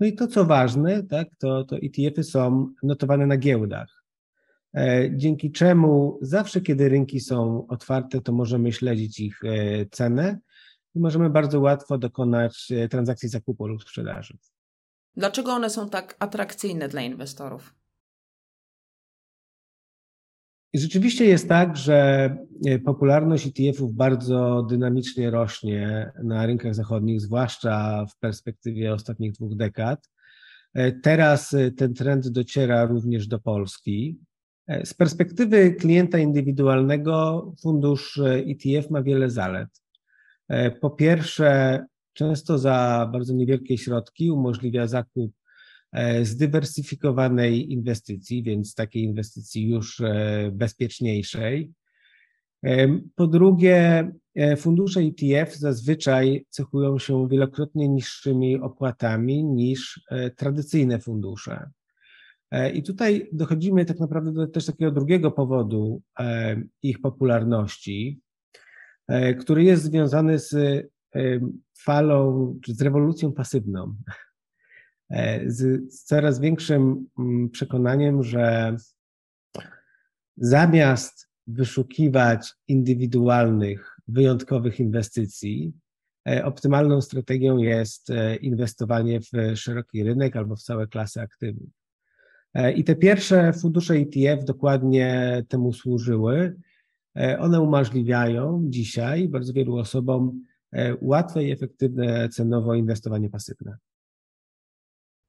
No 0.00 0.06
i 0.06 0.12
to, 0.12 0.26
co 0.26 0.44
ważne, 0.44 1.02
tak, 1.02 1.28
to, 1.38 1.64
to 1.64 1.76
ETF-y 1.76 2.24
są 2.24 2.72
notowane 2.82 3.26
na 3.26 3.36
giełdach, 3.36 3.97
dzięki 5.10 5.52
czemu 5.52 6.18
zawsze, 6.22 6.60
kiedy 6.60 6.88
rynki 6.88 7.20
są 7.20 7.66
otwarte, 7.66 8.20
to 8.20 8.32
możemy 8.32 8.72
śledzić 8.72 9.20
ich 9.20 9.40
e, 9.44 9.86
cenę 9.86 10.38
i 10.94 11.00
możemy 11.00 11.30
bardzo 11.30 11.60
łatwo 11.60 11.98
dokonać 11.98 12.72
transakcji 12.90 13.28
zakupu 13.28 13.66
lub 13.66 13.82
sprzedaży. 13.82 14.36
Dlaczego 15.16 15.52
one 15.52 15.70
są 15.70 15.88
tak 15.88 16.16
atrakcyjne 16.18 16.88
dla 16.88 17.02
inwestorów? 17.02 17.74
Rzeczywiście 20.74 21.24
jest 21.24 21.48
tak, 21.48 21.76
że 21.76 22.36
e, 22.66 22.78
popularność 22.78 23.46
ETF-ów 23.46 23.94
bardzo 23.94 24.62
dynamicznie 24.62 25.30
rośnie 25.30 26.12
na 26.22 26.46
rynkach 26.46 26.74
zachodnich, 26.74 27.20
zwłaszcza 27.20 28.06
w 28.06 28.18
perspektywie 28.18 28.94
ostatnich 28.94 29.32
dwóch 29.32 29.56
dekad. 29.56 30.10
E, 30.74 30.92
teraz 30.92 31.54
e, 31.54 31.70
ten 31.70 31.94
trend 31.94 32.28
dociera 32.28 32.84
również 32.84 33.26
do 33.26 33.38
Polski. 33.38 34.18
Z 34.84 34.94
perspektywy 34.94 35.72
klienta 35.72 36.18
indywidualnego 36.18 37.46
fundusz 37.62 38.20
ETF 38.24 38.90
ma 38.90 39.02
wiele 39.02 39.30
zalet. 39.30 39.68
Po 40.80 40.90
pierwsze, 40.90 41.84
często 42.12 42.58
za 42.58 43.08
bardzo 43.12 43.34
niewielkie 43.34 43.78
środki 43.78 44.30
umożliwia 44.30 44.86
zakup 44.86 45.32
E, 45.92 46.24
zdywersyfikowanej 46.24 47.72
inwestycji, 47.72 48.42
więc 48.42 48.74
takiej 48.74 49.02
inwestycji 49.02 49.68
już 49.68 50.00
e, 50.00 50.50
bezpieczniejszej. 50.52 51.72
E, 52.64 52.88
po 53.14 53.26
drugie, 53.26 54.10
fundusze 54.56 55.00
ETF 55.00 55.56
zazwyczaj 55.56 56.46
cechują 56.50 56.98
się 56.98 57.28
wielokrotnie 57.28 57.88
niższymi 57.88 58.60
opłatami 58.60 59.44
niż 59.44 60.00
tradycyjne 60.36 60.98
fundusze. 60.98 61.70
I 62.74 62.82
tutaj 62.82 63.28
dochodzimy 63.32 63.84
tak 63.84 64.00
naprawdę 64.00 64.32
do 64.32 64.46
też 64.46 64.66
takiego 64.66 64.90
drugiego 64.90 65.30
powodu 65.30 66.02
ich 66.82 67.00
popularności, 67.00 68.20
który 69.40 69.64
jest 69.64 69.82
związany 69.82 70.38
z 70.38 70.56
falą, 71.78 72.54
czy 72.64 72.74
z 72.74 72.82
rewolucją 72.82 73.32
pasywną. 73.32 73.94
E, 75.10 75.50
z, 75.50 75.92
z 75.94 76.04
coraz 76.04 76.40
większym 76.40 77.06
mm, 77.18 77.50
przekonaniem, 77.50 78.22
że 78.22 78.76
zamiast 80.36 81.28
wyszukiwać 81.46 82.54
indywidualnych, 82.68 83.96
wyjątkowych 84.08 84.80
inwestycji, 84.80 85.72
e, 86.28 86.44
optymalną 86.44 87.00
strategią 87.00 87.56
jest 87.56 88.10
e, 88.10 88.36
inwestowanie 88.36 89.20
w 89.20 89.56
szeroki 89.56 90.02
rynek 90.02 90.36
albo 90.36 90.56
w 90.56 90.62
całe 90.62 90.86
klasy 90.86 91.20
aktywów. 91.20 91.77
I 92.76 92.84
te 92.84 92.96
pierwsze 92.96 93.52
fundusze 93.52 93.94
ETF 93.94 94.44
dokładnie 94.44 95.42
temu 95.48 95.72
służyły. 95.72 96.56
One 97.38 97.60
umożliwiają 97.60 98.64
dzisiaj 98.68 99.28
bardzo 99.28 99.52
wielu 99.52 99.76
osobom 99.76 100.44
łatwe 101.00 101.44
i 101.44 101.52
efektywne 101.52 102.28
cenowo 102.28 102.74
inwestowanie 102.74 103.30
pasywne. 103.30 103.76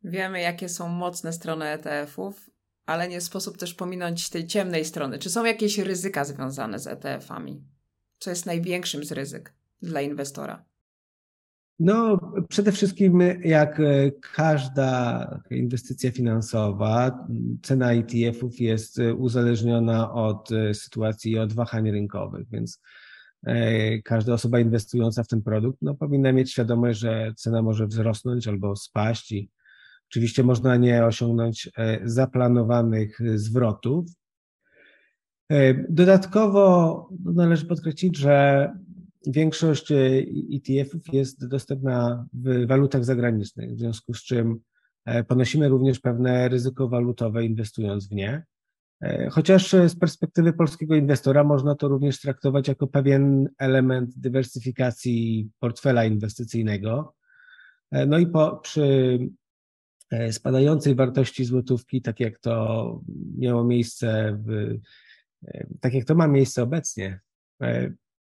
Wiemy, 0.03 0.41
jakie 0.41 0.69
są 0.69 0.89
mocne 0.89 1.33
strony 1.33 1.65
ETF-ów, 1.65 2.49
ale 2.85 3.07
nie 3.07 3.21
sposób 3.21 3.57
też 3.57 3.73
pominąć 3.73 4.29
tej 4.29 4.47
ciemnej 4.47 4.85
strony. 4.85 5.19
Czy 5.19 5.29
są 5.29 5.45
jakieś 5.45 5.77
ryzyka 5.77 6.25
związane 6.25 6.79
z 6.79 6.87
ETF-ami? 6.87 7.63
Co 8.19 8.29
jest 8.29 8.45
największym 8.45 9.03
z 9.03 9.11
ryzyk 9.11 9.53
dla 9.81 10.01
inwestora? 10.01 10.65
No, 11.79 12.19
przede 12.49 12.71
wszystkim, 12.71 13.21
jak 13.43 13.81
każda 14.35 15.41
inwestycja 15.49 16.11
finansowa, 16.11 17.27
cena 17.61 17.93
ETF-ów 17.93 18.59
jest 18.59 18.97
uzależniona 19.17 20.13
od 20.13 20.49
sytuacji 20.73 21.31
i 21.31 21.39
od 21.39 21.53
wahań 21.53 21.91
rynkowych, 21.91 22.47
więc 22.51 22.81
e, 23.45 24.01
każda 24.01 24.33
osoba 24.33 24.59
inwestująca 24.59 25.23
w 25.23 25.27
ten 25.27 25.41
produkt 25.41 25.79
no, 25.81 25.95
powinna 25.95 26.31
mieć 26.31 26.51
świadomość, 26.51 26.99
że 26.99 27.33
cena 27.37 27.61
może 27.61 27.87
wzrosnąć 27.87 28.47
albo 28.47 28.75
spaść 28.75 29.31
i 29.31 29.49
Oczywiście 30.09 30.43
można 30.43 30.75
nie 30.75 31.05
osiągnąć 31.05 31.69
e, 31.77 31.99
zaplanowanych 32.03 33.21
e, 33.21 33.37
zwrotów. 33.37 34.05
E, 35.51 35.73
dodatkowo 35.89 37.09
no, 37.23 37.31
należy 37.31 37.65
podkreślić, 37.65 38.17
że 38.17 38.69
większość 39.27 39.91
ETF-ów 40.53 41.13
jest 41.13 41.47
dostępna 41.47 42.25
w 42.33 42.67
walutach 42.67 43.05
zagranicznych, 43.05 43.71
w 43.71 43.79
związku 43.79 44.13
z 44.13 44.23
czym 44.23 44.59
ponosimy 45.27 45.69
również 45.69 45.99
pewne 45.99 46.49
ryzyko 46.49 46.89
walutowe 46.89 47.45
inwestując 47.45 48.07
w 48.07 48.11
nie. 48.11 48.43
Chociaż 49.31 49.71
z 49.87 49.95
perspektywy 49.95 50.53
polskiego 50.53 50.95
inwestora 50.95 51.43
można 51.43 51.75
to 51.75 51.87
również 51.87 52.21
traktować 52.21 52.67
jako 52.67 52.87
pewien 52.87 53.49
element 53.57 54.19
dywersyfikacji 54.19 55.49
portfela 55.59 56.05
inwestycyjnego, 56.05 57.13
No 57.91 58.17
i 58.17 58.27
po, 58.27 58.57
przy 58.57 59.19
spadającej 60.31 60.95
wartości 60.95 61.45
złotówki, 61.45 62.01
tak 62.01 62.19
jak 62.19 62.39
to 62.39 63.01
miało 63.37 63.63
miejsce, 63.63 64.37
w, 64.45 64.77
tak 65.79 65.93
jak 65.93 66.05
to 66.05 66.15
ma 66.15 66.27
miejsce 66.27 66.63
obecnie, 66.63 67.19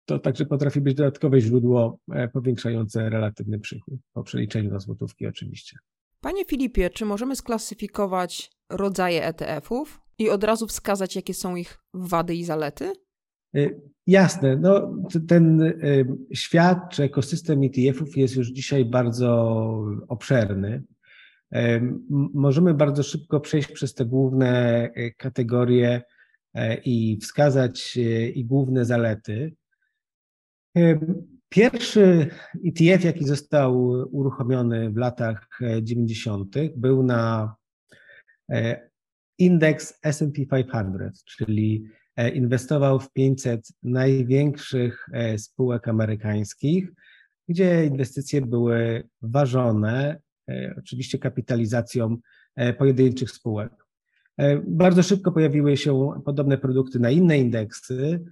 to 0.05 0.19
także 0.19 0.47
potrafi 0.47 0.81
być 0.81 0.95
dodatkowe 0.95 1.41
źródło 1.41 1.99
powiększające 2.33 3.11
relatywny 3.11 3.59
przychód, 3.59 4.01
po 4.13 4.23
przeliczeniu 4.23 4.71
na 4.71 4.79
złotówki 4.79 5.27
oczywiście. 5.27 5.77
Panie 6.21 6.45
Filipie, 6.45 6.91
czy 6.91 7.05
możemy 7.05 7.37
sklasyfikować 7.37 8.51
rodzaje 8.71 9.25
ETF-ów 9.25 10.01
i 10.19 10.31
od 10.31 10.45
razu 10.45 10.67
wskazać, 10.67 11.17
jakie 11.17 11.35
są 11.35 11.57
ich 11.57 11.79
wady 11.95 12.35
i 12.35 12.45
zalety? 12.45 12.93
Y, 13.57 13.81
jasne. 14.07 14.57
No, 14.57 14.93
ten 15.29 15.61
y, 15.61 16.07
świat 16.35 16.79
czy 16.91 17.03
ekosystem 17.03 17.61
ETF-ów 17.63 18.17
jest 18.17 18.37
już 18.37 18.49
dzisiaj 18.49 18.85
bardzo 18.85 19.31
obszerny. 20.09 20.83
Możemy 22.35 22.75
bardzo 22.75 23.03
szybko 23.03 23.41
przejść 23.41 23.73
przez 23.73 23.95
te 23.95 24.05
główne 24.05 24.91
kategorie 25.17 26.03
i 26.85 27.19
wskazać 27.23 27.99
i 28.35 28.45
główne 28.45 28.85
zalety. 28.85 29.57
Pierwszy 31.49 32.29
ETF, 32.67 33.05
jaki 33.05 33.25
został 33.25 33.81
uruchomiony 34.11 34.91
w 34.91 34.97
latach 34.97 35.49
90., 35.83 36.57
był 36.77 37.03
na 37.03 37.55
indeks 39.39 39.99
SP 40.17 40.37
500, 40.51 41.25
czyli 41.25 41.85
e, 42.17 42.31
inwestował 42.31 43.01
w 43.01 43.13
500 43.13 43.69
największych 43.83 45.09
e, 45.13 45.39
spółek 45.39 45.89
amerykańskich, 45.89 46.93
gdzie 47.49 47.87
inwestycje 47.87 48.41
były 48.41 49.09
ważone, 49.23 50.21
e, 50.49 50.75
oczywiście 50.79 51.19
kapitalizacją 51.19 52.17
pojedynczych 52.79 53.31
spółek. 53.31 53.73
Bardzo 54.67 55.03
szybko 55.03 55.33
pojawiły 55.33 55.77
się 55.77 56.11
podobne 56.25 56.59
produkty 56.59 56.99
na 56.99 57.11
inne 57.11 57.39
indeksy 57.39 58.25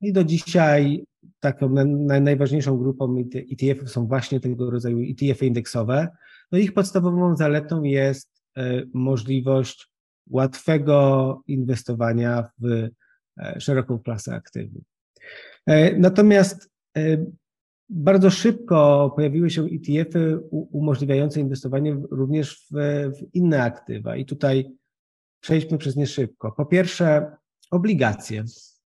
i 0.00 0.12
do 0.12 0.24
dzisiaj 0.24 1.04
taką 1.44 1.74
najważniejszą 2.20 2.78
grupą 2.78 3.24
ETF-ów 3.52 3.90
są 3.90 4.06
właśnie 4.06 4.40
tego 4.40 4.70
rodzaju 4.70 4.98
ETF-y 5.10 5.46
indeksowe. 5.46 6.08
No 6.52 6.58
ich 6.58 6.74
podstawową 6.74 7.36
zaletą 7.36 7.82
jest 7.82 8.42
możliwość 8.94 9.94
łatwego 10.30 11.42
inwestowania 11.46 12.50
w 12.58 12.88
e, 13.38 13.60
szeroką 13.60 13.98
klasę 13.98 14.34
aktywów. 14.34 14.82
E, 15.66 15.98
natomiast 15.98 16.70
e, 16.96 17.26
bardzo 17.88 18.30
szybko 18.30 19.12
pojawiły 19.16 19.50
się 19.50 19.64
ETF-y 19.64 20.38
umożliwiające 20.50 21.40
inwestowanie 21.40 21.96
również 22.10 22.66
w, 22.70 22.74
w 23.18 23.34
inne 23.34 23.62
aktywa 23.62 24.16
i 24.16 24.24
tutaj 24.24 24.70
przejdźmy 25.40 25.78
przez 25.78 25.96
nie 25.96 26.06
szybko. 26.06 26.52
Po 26.52 26.66
pierwsze, 26.66 27.36
obligacje. 27.70 28.44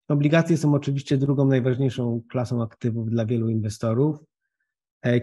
Obligacje 0.07 0.57
są 0.57 0.73
oczywiście 0.73 1.17
drugą 1.17 1.45
najważniejszą 1.45 2.21
klasą 2.29 2.63
aktywów 2.63 3.09
dla 3.09 3.25
wielu 3.25 3.49
inwestorów. 3.49 4.17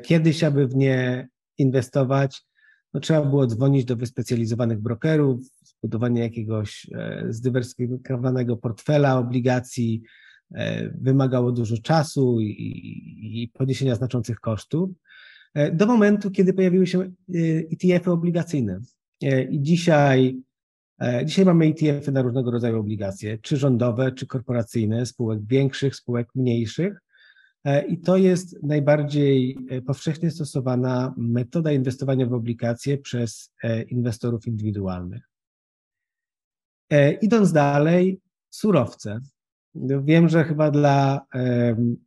Kiedyś, 0.03 0.45
aby 0.45 0.69
w 0.69 0.77
nie 0.77 1.29
inwestować, 1.59 2.45
no, 2.95 3.01
trzeba 3.01 3.25
było 3.25 3.47
dzwonić 3.47 3.85
do 3.85 3.97
wyspecjalizowanych 3.97 4.81
brokerów, 4.81 5.41
zbudowanie 5.63 6.21
jakiegoś 6.21 6.87
e, 6.95 7.27
zdywersyfikowanego 7.29 8.57
portfela 8.57 9.19
obligacji 9.19 10.03
e, 10.55 10.89
wymagało 10.89 11.53
dużo 11.53 11.77
czasu 11.79 12.41
i, 12.41 13.43
i 13.43 13.49
podniesienia 13.49 13.95
znaczących 13.95 14.41
kosztów. 14.41 14.91
E, 15.55 15.73
do 15.73 15.87
momentu, 15.87 16.31
kiedy 16.31 16.53
pojawiły 16.53 16.87
się 16.87 17.13
ETF-y 17.73 18.11
obligacyjne. 18.11 18.81
I 19.51 19.63
dzisiaj, 19.63 20.43
dzisiaj 21.25 21.45
mamy 21.45 21.67
ETF-y 21.67 22.13
na 22.13 22.23
różnego 22.23 22.51
rodzaju 22.51 22.81
obligacje, 22.81 23.39
czy 23.39 23.57
rządowe, 23.57 24.13
czy 24.13 24.27
korporacyjne, 24.27 25.07
spółek 25.07 25.47
większych, 25.47 25.97
spółek 25.97 26.29
mniejszych. 26.35 27.01
I 27.89 27.99
to 28.01 28.17
jest 28.17 28.63
najbardziej 28.63 29.59
powszechnie 29.87 30.31
stosowana 30.31 31.15
metoda 31.17 31.73
inwestowania 31.73 32.27
w 32.27 32.33
obligacje 32.33 32.99
przez 32.99 33.53
inwestorów 33.89 34.47
indywidualnych. 34.47 35.29
E, 36.91 37.13
idąc 37.13 37.53
dalej, 37.53 38.21
surowce. 38.51 39.21
Wiem, 40.05 40.29
że 40.29 40.45
chyba 40.45 40.71
dla 40.71 41.27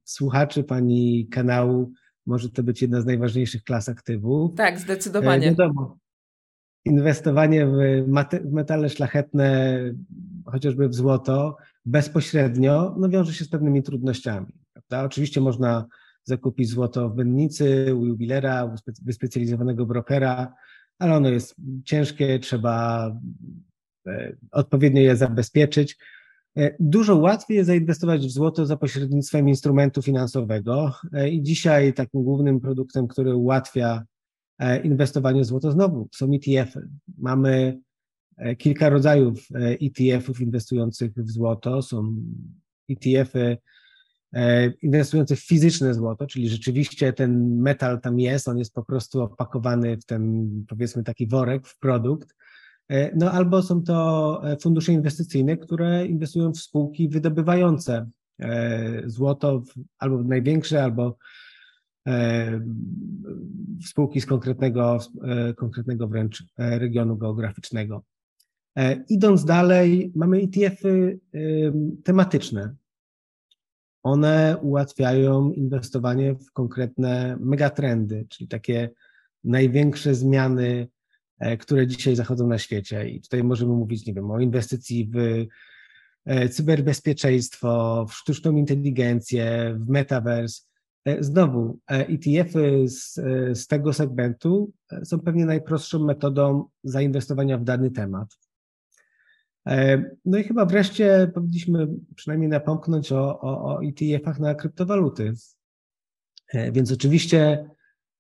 słuchaczy 0.04 0.64
pani 0.64 1.28
kanału 1.32 1.92
może 2.26 2.50
to 2.50 2.64
być 2.64 2.82
jedna 2.82 3.02
z 3.02 3.06
najważniejszych 3.06 3.64
klas 3.64 3.90
aktywów. 3.90 4.56
Tak, 4.56 4.80
zdecydowanie. 4.80 5.48
E, 5.48 5.50
wiadomo, 5.50 5.98
inwestowanie 6.88 7.68
w, 7.68 7.78
metale 8.52 8.90
szlachetne, 8.90 9.80
chociażby 10.46 10.90
w 10.90 10.96
złoto, 10.96 11.58
bezpośrednio, 11.86 12.96
no 13.00 13.10
wiąże 13.10 13.34
się 13.34 13.46
z 13.46 13.50
pewnymi 13.50 13.84
trudnościami. 13.84 14.48
Prawda? 14.74 15.06
Oczywiście 15.06 15.42
można 15.42 15.86
zakupić 16.24 16.70
złoto 16.70 17.10
w 17.10 17.16
mennicy, 17.16 17.96
u 17.96 18.06
jubilera, 18.06 18.66
u 18.66 18.76
wyspecjalizowanego 19.06 19.86
brokera, 19.86 20.54
ale 21.00 21.16
ono 21.16 21.30
jest 21.30 21.56
ciężkie, 21.86 22.40
trzeba 22.40 23.12
E, 24.08 24.36
odpowiednio 24.52 25.02
je 25.02 25.16
zabezpieczyć. 25.16 25.98
E, 26.58 26.76
dużo 26.80 27.16
łatwiej 27.16 27.58
jest 27.58 27.68
zainwestować 27.68 28.28
w 28.28 28.32
złoto 28.32 28.66
za 28.66 28.78
pośrednictwem 28.78 29.50
instrumentu 29.50 30.02
finansowego 30.02 30.94
e, 31.14 31.30
i 31.30 31.44
dzisiaj 31.44 31.94
takim 31.94 32.24
głównym 32.24 32.60
produktem, 32.60 33.08
który 33.08 33.36
ułatwia 33.36 34.04
inwestowanie 34.84 35.42
w 35.42 35.46
złoto 35.46 35.72
znowu 35.72 36.10
są 36.16 36.32
ETF-y. 36.34 36.88
Mamy 37.18 37.80
kilka 38.58 38.90
rodzajów 38.90 39.48
ETF-ów 39.56 40.42
inwestujących 40.42 41.14
w 41.14 41.32
złoto. 41.32 41.82
Są 41.82 42.16
ETF-y 42.90 43.58
inwestujące 44.82 45.36
w 45.36 45.46
fizyczne 45.46 45.94
złoto, 45.94 46.28
czyli 46.28 46.50
rzeczywiście 46.50 47.14
ten 47.14 47.62
metal 47.62 48.02
tam 48.02 48.20
jest, 48.20 48.48
on 48.48 48.58
jest 48.58 48.74
po 48.74 48.84
prostu 48.84 49.22
opakowany 49.22 49.98
w 49.98 50.06
ten 50.06 50.50
powiedzmy 50.68 51.04
taki 51.04 51.28
worek, 51.28 51.68
w 51.68 51.80
produkt 51.80 52.38
E, 52.90 53.16
no 53.16 53.32
albo 53.32 53.62
są 53.62 53.84
to 53.84 54.42
e, 54.44 54.58
fundusze 54.58 54.92
inwestycyjne, 54.94 55.58
które 55.58 56.06
inwestują 56.06 56.52
w 56.52 56.60
spółki 56.60 57.10
wydobywające 57.10 58.10
e, 58.40 59.02
złoto 59.06 59.64
albo 60.00 60.24
największe, 60.24 60.84
albo 60.84 61.18
spółki 63.86 64.22
z 64.22 64.26
konkretnego, 64.26 65.00
konkretnego 65.58 66.08
wręcz 66.08 66.44
regionu 66.58 67.18
geograficznego. 67.18 68.04
Idąc 69.10 69.46
dalej, 69.46 70.12
mamy 70.16 70.38
ETF-y 70.38 71.20
tematyczne. 72.04 72.76
One 74.04 74.58
ułatwiają 74.62 75.52
inwestowanie 75.52 76.36
w 76.36 76.52
konkretne 76.52 77.38
megatrendy, 77.40 78.26
czyli 78.30 78.48
takie 78.48 78.90
największe 79.44 80.16
zmiany 80.16 80.88
E, 81.40 81.58
które 81.58 81.88
dzisiaj 81.88 82.16
zachodzą 82.16 82.48
na 82.48 82.58
świecie. 82.58 83.10
I 83.10 83.22
tutaj 83.22 83.44
możemy 83.44 83.74
mówić, 83.74 84.06
nie 84.06 84.14
wiem, 84.14 84.32
o 84.32 84.40
inwestycji 84.40 85.10
w 85.14 85.48
e, 86.26 86.50
cyberbezpieczeństwo, 86.50 88.06
w 88.10 88.14
sztuczną 88.14 88.56
inteligencję, 88.56 89.76
w 89.80 89.90
metaverse. 89.90 90.64
E, 91.06 91.24
znowu, 91.24 91.80
ETF-y 91.88 92.88
z, 92.88 93.14
z 93.60 93.68
tego 93.68 93.94
segmentu 93.94 94.72
są 95.04 95.20
pewnie 95.20 95.46
najprostszą 95.46 96.06
metodą 96.06 96.66
zainwestowania 96.84 97.58
w 97.58 97.64
dany 97.64 97.92
temat. 97.92 98.38
No 100.26 100.38
i 100.38 100.44
chyba 100.44 100.66
wreszcie 100.66 101.32
powinniśmy 101.34 101.88
przynajmniej 102.16 102.50
napomknąć 102.50 103.12
o, 103.12 103.42
o, 103.42 103.76
o 103.76 103.80
ETF-ach 103.84 104.40
na 104.40 104.56
kryptowaluty. 104.56 105.34
Więc 106.54 106.92
oczywiście 106.92 107.70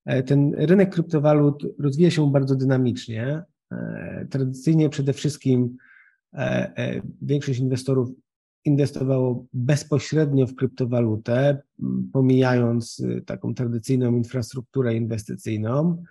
E, 0.08 0.24
ten 0.24 0.54
rynek 0.58 0.94
kryptowalut 0.94 1.64
rozwija 1.80 2.12
się 2.12 2.32
bardzo 2.32 2.56
dynamicznie. 2.56 3.44
E, 3.72 4.28
tradycyjnie 4.30 4.90
przede 4.90 5.14
wszystkim 5.14 5.78
e, 6.34 7.02
większość 7.22 7.60
inwestorów 7.60 8.10
inwestowało 8.68 9.46
bezpośrednio 9.54 10.48
w 10.48 10.56
kryptowalutę, 10.56 11.62
pomijając 12.14 13.04
taką 13.26 13.54
tradycyjną 13.54 14.16
infrastrukturę 14.16 14.96
inwestycyjną. 14.96 16.04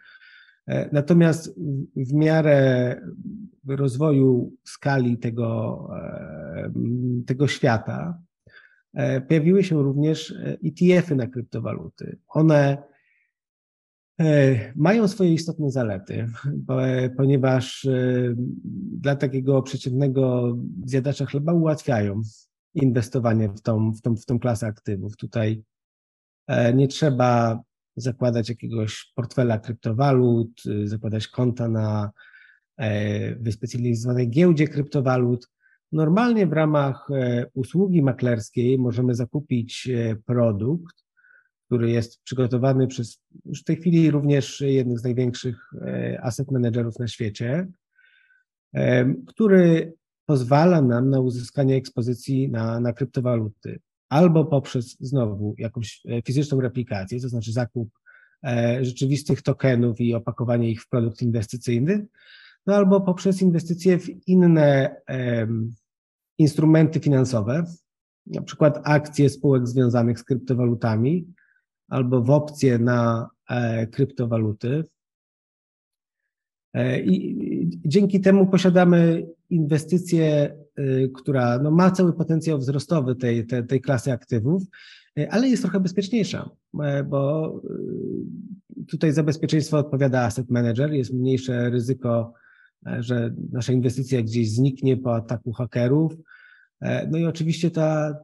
Natomiast 0.92 1.60
w 1.96 2.12
miarę 2.12 3.00
rozwoju 3.68 4.52
skali 4.64 5.18
tego, 5.18 5.88
tego 7.26 7.48
świata 7.48 8.18
pojawiły 9.28 9.64
się 9.64 9.82
również 9.82 10.34
ETF-y 10.64 11.14
na 11.14 11.26
kryptowaluty. 11.26 12.18
One 12.28 12.78
E, 12.78 12.95
mają 14.76 15.08
swoje 15.08 15.32
istotne 15.32 15.70
zalety, 15.70 16.28
ponieważ 17.16 17.84
e, 17.84 18.34
dla 18.98 19.16
takiego 19.16 19.62
przeciętnego 19.62 20.56
zjadacza 20.86 21.26
chleba 21.26 21.52
ułatwiają 21.52 22.22
inwestowanie 22.74 23.48
w 23.48 23.60
tą, 23.60 23.92
w 23.92 24.00
tą, 24.00 24.16
w 24.16 24.24
tą 24.24 24.38
klasę 24.38 24.66
aktywów. 24.66 25.16
Tutaj 25.16 25.62
e, 26.46 26.74
nie 26.74 26.88
trzeba 26.88 27.60
zakładać 27.96 28.48
jakiegoś 28.48 29.12
portfela 29.14 29.58
kryptowalut, 29.58 30.62
zakładać 30.84 31.28
konta 31.28 31.68
na 31.68 32.10
wyspecjalizowanej 33.40 34.30
giełdzie 34.30 34.68
kryptowalut. 34.68 35.48
Normalnie 35.92 36.46
w 36.46 36.52
ramach 36.52 37.08
usługi 37.54 38.02
maklerskiej 38.02 38.78
możemy 38.78 39.14
zakupić 39.14 39.88
produkt, 40.26 41.05
który 41.66 41.90
jest 41.90 42.22
przygotowany 42.22 42.86
przez 42.86 43.22
już 43.44 43.60
w 43.60 43.64
tej 43.64 43.76
chwili 43.76 44.10
również 44.10 44.60
jednych 44.60 44.98
z 44.98 45.04
największych 45.04 45.70
asset 46.22 46.50
managerów 46.50 46.98
na 46.98 47.08
świecie, 47.08 47.66
który 49.26 49.92
pozwala 50.26 50.82
nam 50.82 51.10
na 51.10 51.20
uzyskanie 51.20 51.76
ekspozycji 51.76 52.50
na, 52.50 52.80
na 52.80 52.92
kryptowaluty 52.92 53.80
albo 54.08 54.44
poprzez 54.44 54.96
znowu 55.00 55.54
jakąś 55.58 56.02
e, 56.08 56.22
fizyczną 56.22 56.60
replikację, 56.60 57.20
to 57.20 57.28
znaczy 57.28 57.52
zakup 57.52 57.88
e, 58.44 58.84
rzeczywistych 58.84 59.42
tokenów 59.42 60.00
i 60.00 60.14
opakowanie 60.14 60.70
ich 60.70 60.82
w 60.82 60.88
produkt 60.88 61.22
inwestycyjny, 61.22 62.06
no 62.66 62.74
albo 62.74 63.00
poprzez 63.00 63.42
inwestycje 63.42 63.98
w 63.98 64.28
inne 64.28 64.96
instrumenty 66.38 67.00
finansowe, 67.00 67.64
na 68.26 68.42
przykład 68.42 68.80
akcje 68.84 69.30
spółek 69.30 69.66
związanych 69.66 70.18
z 70.18 70.24
kryptowalutami, 70.24 71.34
albo 71.88 72.22
w 72.22 72.30
opcje 72.30 72.78
na 72.78 73.28
e, 73.50 73.86
kryptowaluty. 73.86 74.84
I 77.04 77.36
dzięki 77.84 78.20
temu 78.20 78.46
posiadamy 78.46 79.26
inwestycję, 79.50 80.56
y, 80.78 81.10
która 81.14 81.58
no, 81.58 81.70
ma 81.70 81.90
cały 81.90 82.12
potencjał 82.12 82.58
wzrostowy 82.58 83.16
tej, 83.16 83.46
tej, 83.46 83.66
tej 83.66 83.80
klasy 83.80 84.12
aktywów, 84.12 84.62
ale 85.30 85.48
jest 85.48 85.62
trochę 85.62 85.80
bezpieczniejsza, 85.80 86.50
bo 87.08 87.52
tutaj 88.88 89.12
za 89.12 89.22
bezpieczeństwo 89.22 89.78
odpowiada 89.78 90.22
asset 90.22 90.50
manager, 90.50 90.92
jest 90.92 91.12
mniejsze 91.12 91.70
ryzyko, 91.70 92.32
że 92.98 93.34
nasza 93.52 93.72
inwestycja 93.72 94.22
gdzieś 94.22 94.50
zniknie 94.50 94.96
po 94.96 95.14
ataku 95.14 95.52
hakerów. 95.52 96.12
No 97.10 97.18
i 97.18 97.24
oczywiście 97.24 97.70
ta 97.70 98.16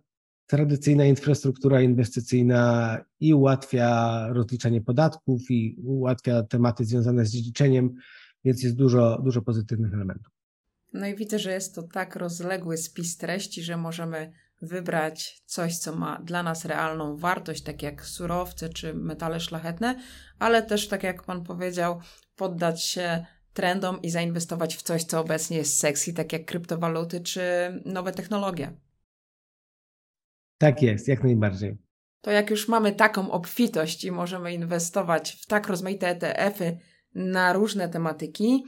tradycyjna 0.46 1.04
infrastruktura 1.04 1.82
inwestycyjna 1.82 2.98
i 3.20 3.34
ułatwia 3.34 4.28
rozliczanie 4.28 4.80
podatków, 4.80 5.50
i 5.50 5.76
ułatwia 5.84 6.42
tematy 6.42 6.84
związane 6.84 7.26
z 7.26 7.30
dziedziczeniem, 7.30 7.94
więc 8.44 8.62
jest 8.62 8.76
dużo, 8.76 9.22
dużo 9.24 9.42
pozytywnych 9.42 9.94
elementów. 9.94 10.32
No 10.92 11.06
i 11.06 11.16
widzę, 11.16 11.38
że 11.38 11.52
jest 11.52 11.74
to 11.74 11.82
tak 11.82 12.16
rozległy 12.16 12.76
spis 12.76 13.16
treści, 13.16 13.62
że 13.62 13.76
możemy 13.76 14.32
wybrać 14.62 15.42
coś, 15.46 15.78
co 15.78 15.96
ma 15.96 16.20
dla 16.24 16.42
nas 16.42 16.64
realną 16.64 17.16
wartość, 17.16 17.62
tak 17.62 17.82
jak 17.82 18.06
surowce 18.06 18.68
czy 18.68 18.94
metale 18.94 19.40
szlachetne, 19.40 20.00
ale 20.38 20.62
też, 20.62 20.88
tak 20.88 21.02
jak 21.02 21.22
Pan 21.22 21.44
powiedział, 21.44 22.00
poddać 22.36 22.82
się 22.84 23.24
trendom 23.54 24.02
i 24.02 24.10
zainwestować 24.10 24.76
w 24.76 24.82
coś, 24.82 25.04
co 25.04 25.20
obecnie 25.20 25.56
jest 25.56 25.78
sexy, 25.78 26.12
tak 26.12 26.32
jak 26.32 26.44
kryptowaluty 26.44 27.20
czy 27.20 27.42
nowe 27.84 28.12
technologie. 28.12 28.72
Tak 30.62 30.82
jest, 30.82 31.08
jak 31.08 31.24
najbardziej. 31.24 31.76
To 32.20 32.30
jak 32.30 32.50
już 32.50 32.68
mamy 32.68 32.92
taką 32.92 33.30
obfitość 33.30 34.04
i 34.04 34.12
możemy 34.12 34.54
inwestować 34.54 35.32
w 35.42 35.46
tak 35.46 35.68
rozmaite 35.68 36.08
ETF-y 36.08 36.78
na 37.14 37.52
różne 37.52 37.88
tematyki, 37.88 38.64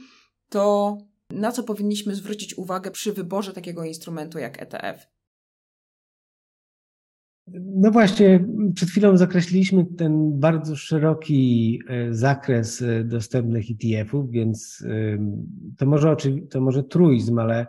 to 0.49 0.97
na 1.29 1.51
co 1.51 1.63
powinniśmy 1.63 2.15
zwrócić 2.15 2.57
uwagę 2.57 2.91
przy 2.91 3.13
wyborze 3.13 3.53
takiego 3.53 3.83
instrumentu 3.83 4.39
jak 4.39 4.61
ETF? 4.61 5.07
No 7.61 7.91
właśnie, 7.91 8.45
przed 8.73 8.89
chwilą 8.89 9.17
zakreśliliśmy 9.17 9.85
ten 9.85 10.39
bardzo 10.39 10.75
szeroki 10.75 11.79
e, 11.89 12.13
zakres 12.13 12.81
e, 12.81 13.03
dostępnych 13.03 13.65
ETF-ów, 13.71 14.31
więc 14.31 14.85
to 15.77 15.85
może, 15.85 16.15
to 16.49 16.61
może 16.61 16.83
truizm, 16.83 17.39
ale 17.39 17.67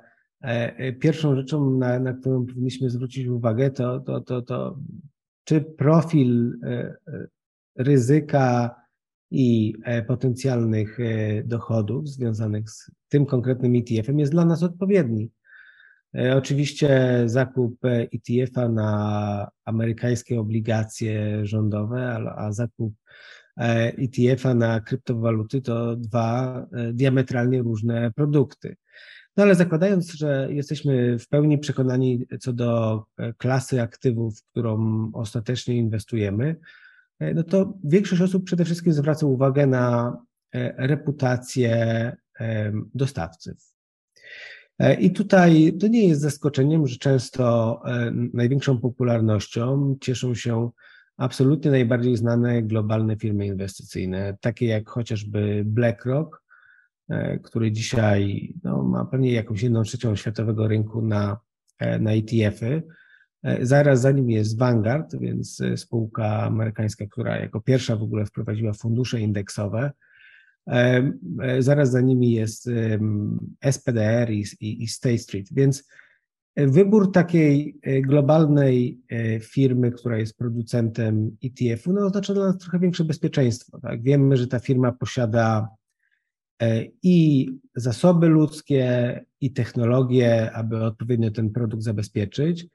pierwszą 1.00 1.36
rzeczą, 1.36 1.70
na, 1.70 1.98
na 1.98 2.12
którą 2.12 2.46
powinniśmy 2.46 2.90
zwrócić 2.90 3.26
uwagę, 3.26 3.70
to, 3.70 4.00
to, 4.00 4.20
to, 4.20 4.42
to 4.42 4.78
czy 5.44 5.60
profil 5.60 6.58
ryzyka 7.78 8.74
i 9.30 9.74
e, 9.84 10.02
potencjalnych 10.02 11.00
e, 11.00 11.42
dochodów 11.44 12.08
związanych 12.08 12.70
z 12.70 12.90
tym 13.08 13.26
konkretnym 13.26 13.74
ETF-em 13.76 14.18
jest 14.18 14.32
dla 14.32 14.44
nas 14.44 14.62
odpowiedni. 14.62 15.30
E, 16.16 16.36
oczywiście 16.36 17.22
zakup 17.26 17.78
ETF-a 17.84 18.68
na 18.68 19.48
amerykańskie 19.64 20.40
obligacje 20.40 21.46
rządowe, 21.46 22.32
a 22.36 22.52
zakup 22.52 22.94
ETF-a 23.56 24.54
na 24.54 24.80
kryptowaluty 24.80 25.62
to 25.62 25.96
dwa 25.96 26.66
diametralnie 26.92 27.62
różne 27.62 28.12
produkty. 28.12 28.76
No 29.36 29.42
ale 29.42 29.54
zakładając, 29.54 30.12
że 30.12 30.48
jesteśmy 30.50 31.18
w 31.18 31.28
pełni 31.28 31.58
przekonani 31.58 32.26
co 32.40 32.52
do 32.52 33.02
klasy 33.38 33.82
aktywów, 33.82 34.38
w 34.38 34.44
którą 34.50 35.10
ostatecznie 35.14 35.76
inwestujemy, 35.76 36.56
E, 37.18 37.34
no 37.34 37.42
to 37.42 37.78
większość 37.84 38.22
osób 38.22 38.44
przede 38.44 38.64
wszystkim 38.64 38.92
zwraca 38.92 39.26
uwagę 39.26 39.66
na 39.66 40.16
e, 40.54 40.86
reputację 40.86 42.16
dostawcy. 42.94 43.56
E, 44.78 44.94
I 44.94 45.10
tutaj 45.10 45.72
to 45.80 45.88
nie 45.88 46.08
jest 46.08 46.20
zaskoczeniem, 46.20 46.86
że 46.86 46.96
często 46.96 47.82
największą 48.34 48.80
popularnością 48.80 49.96
cieszą 50.00 50.34
się 50.34 50.70
absolutnie 51.16 51.70
najbardziej 51.70 52.16
znane 52.16 52.62
globalne 52.62 53.16
firmy 53.16 53.46
inwestycyjne, 53.46 54.36
takie 54.40 54.66
jak 54.66 54.88
chociażby 54.88 55.62
BlackRock, 55.66 56.42
który 57.42 57.72
dzisiaj 57.72 58.54
no, 58.64 58.82
ma 58.82 59.04
pewnie 59.04 59.32
jakąś 59.32 59.62
jedną 59.62 59.82
trzecią 59.82 60.16
światowego 60.16 60.68
rynku 60.68 61.02
na, 61.02 61.38
na 62.00 62.12
ETF-y, 62.12 62.82
E, 63.46 63.66
zaraz 63.66 64.00
za 64.00 64.10
nim 64.12 64.30
jest 64.30 64.58
Vanguard, 64.58 65.16
więc 65.20 65.60
e, 65.60 65.76
spółka 65.76 66.42
amerykańska, 66.42 67.06
która 67.06 67.38
jako 67.38 67.60
pierwsza 67.60 67.96
w 67.96 68.02
ogóle 68.02 68.26
wprowadziła 68.26 68.72
fundusze 68.72 69.20
indeksowe. 69.20 69.92
E, 70.66 71.12
zaraz 71.58 71.90
za 71.90 72.00
nimi 72.00 72.32
jest 72.32 72.70
SPDR 73.70 74.30
i, 74.30 74.44
i, 74.60 74.82
i 74.82 74.88
State 74.88 75.18
Street, 75.18 75.46
więc 75.52 75.88
wybór 76.56 77.12
takiej 77.12 77.80
globalnej 78.02 79.00
firmy, 79.40 79.90
która 79.92 80.18
jest 80.18 80.38
producentem 80.38 81.36
ETF-u, 81.44 81.92
no 81.92 82.06
oznacza 82.06 82.34
dla 82.34 82.46
nas 82.46 82.58
trochę 82.58 82.78
większe 82.78 83.04
bezpieczeństwo. 83.04 83.80
Tak? 83.80 84.02
Wiemy, 84.02 84.36
że 84.36 84.46
ta 84.46 84.58
firma 84.58 84.92
posiada 84.92 85.68
i 87.02 87.48
zasoby 87.74 88.28
ludzkie, 88.28 89.24
i 89.40 89.52
technologie, 89.52 90.52
aby 90.52 90.84
odpowiednio 90.84 91.30
ten 91.30 91.50
produkt 91.50 91.82
zabezpieczyć. 91.82 92.66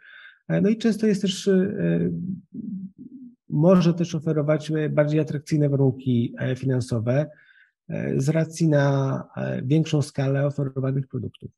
E, 0.48 0.62
no 0.62 0.70
i 0.70 0.78
często 0.78 1.08
jest 1.08 1.22
też, 1.22 1.48
e, 1.48 2.10
może 3.50 3.94
też 3.94 4.16
oferować 4.16 4.72
bardziej 4.90 5.20
atrakcyjne 5.20 5.70
warunki 5.70 6.34
e, 6.40 6.56
finansowe 6.56 7.30
z 8.18 8.30
racji 8.30 8.68
na 8.68 9.24
większą 9.64 10.02
skalę 10.02 10.46
oferowanych 10.46 11.08
produktów. 11.08 11.52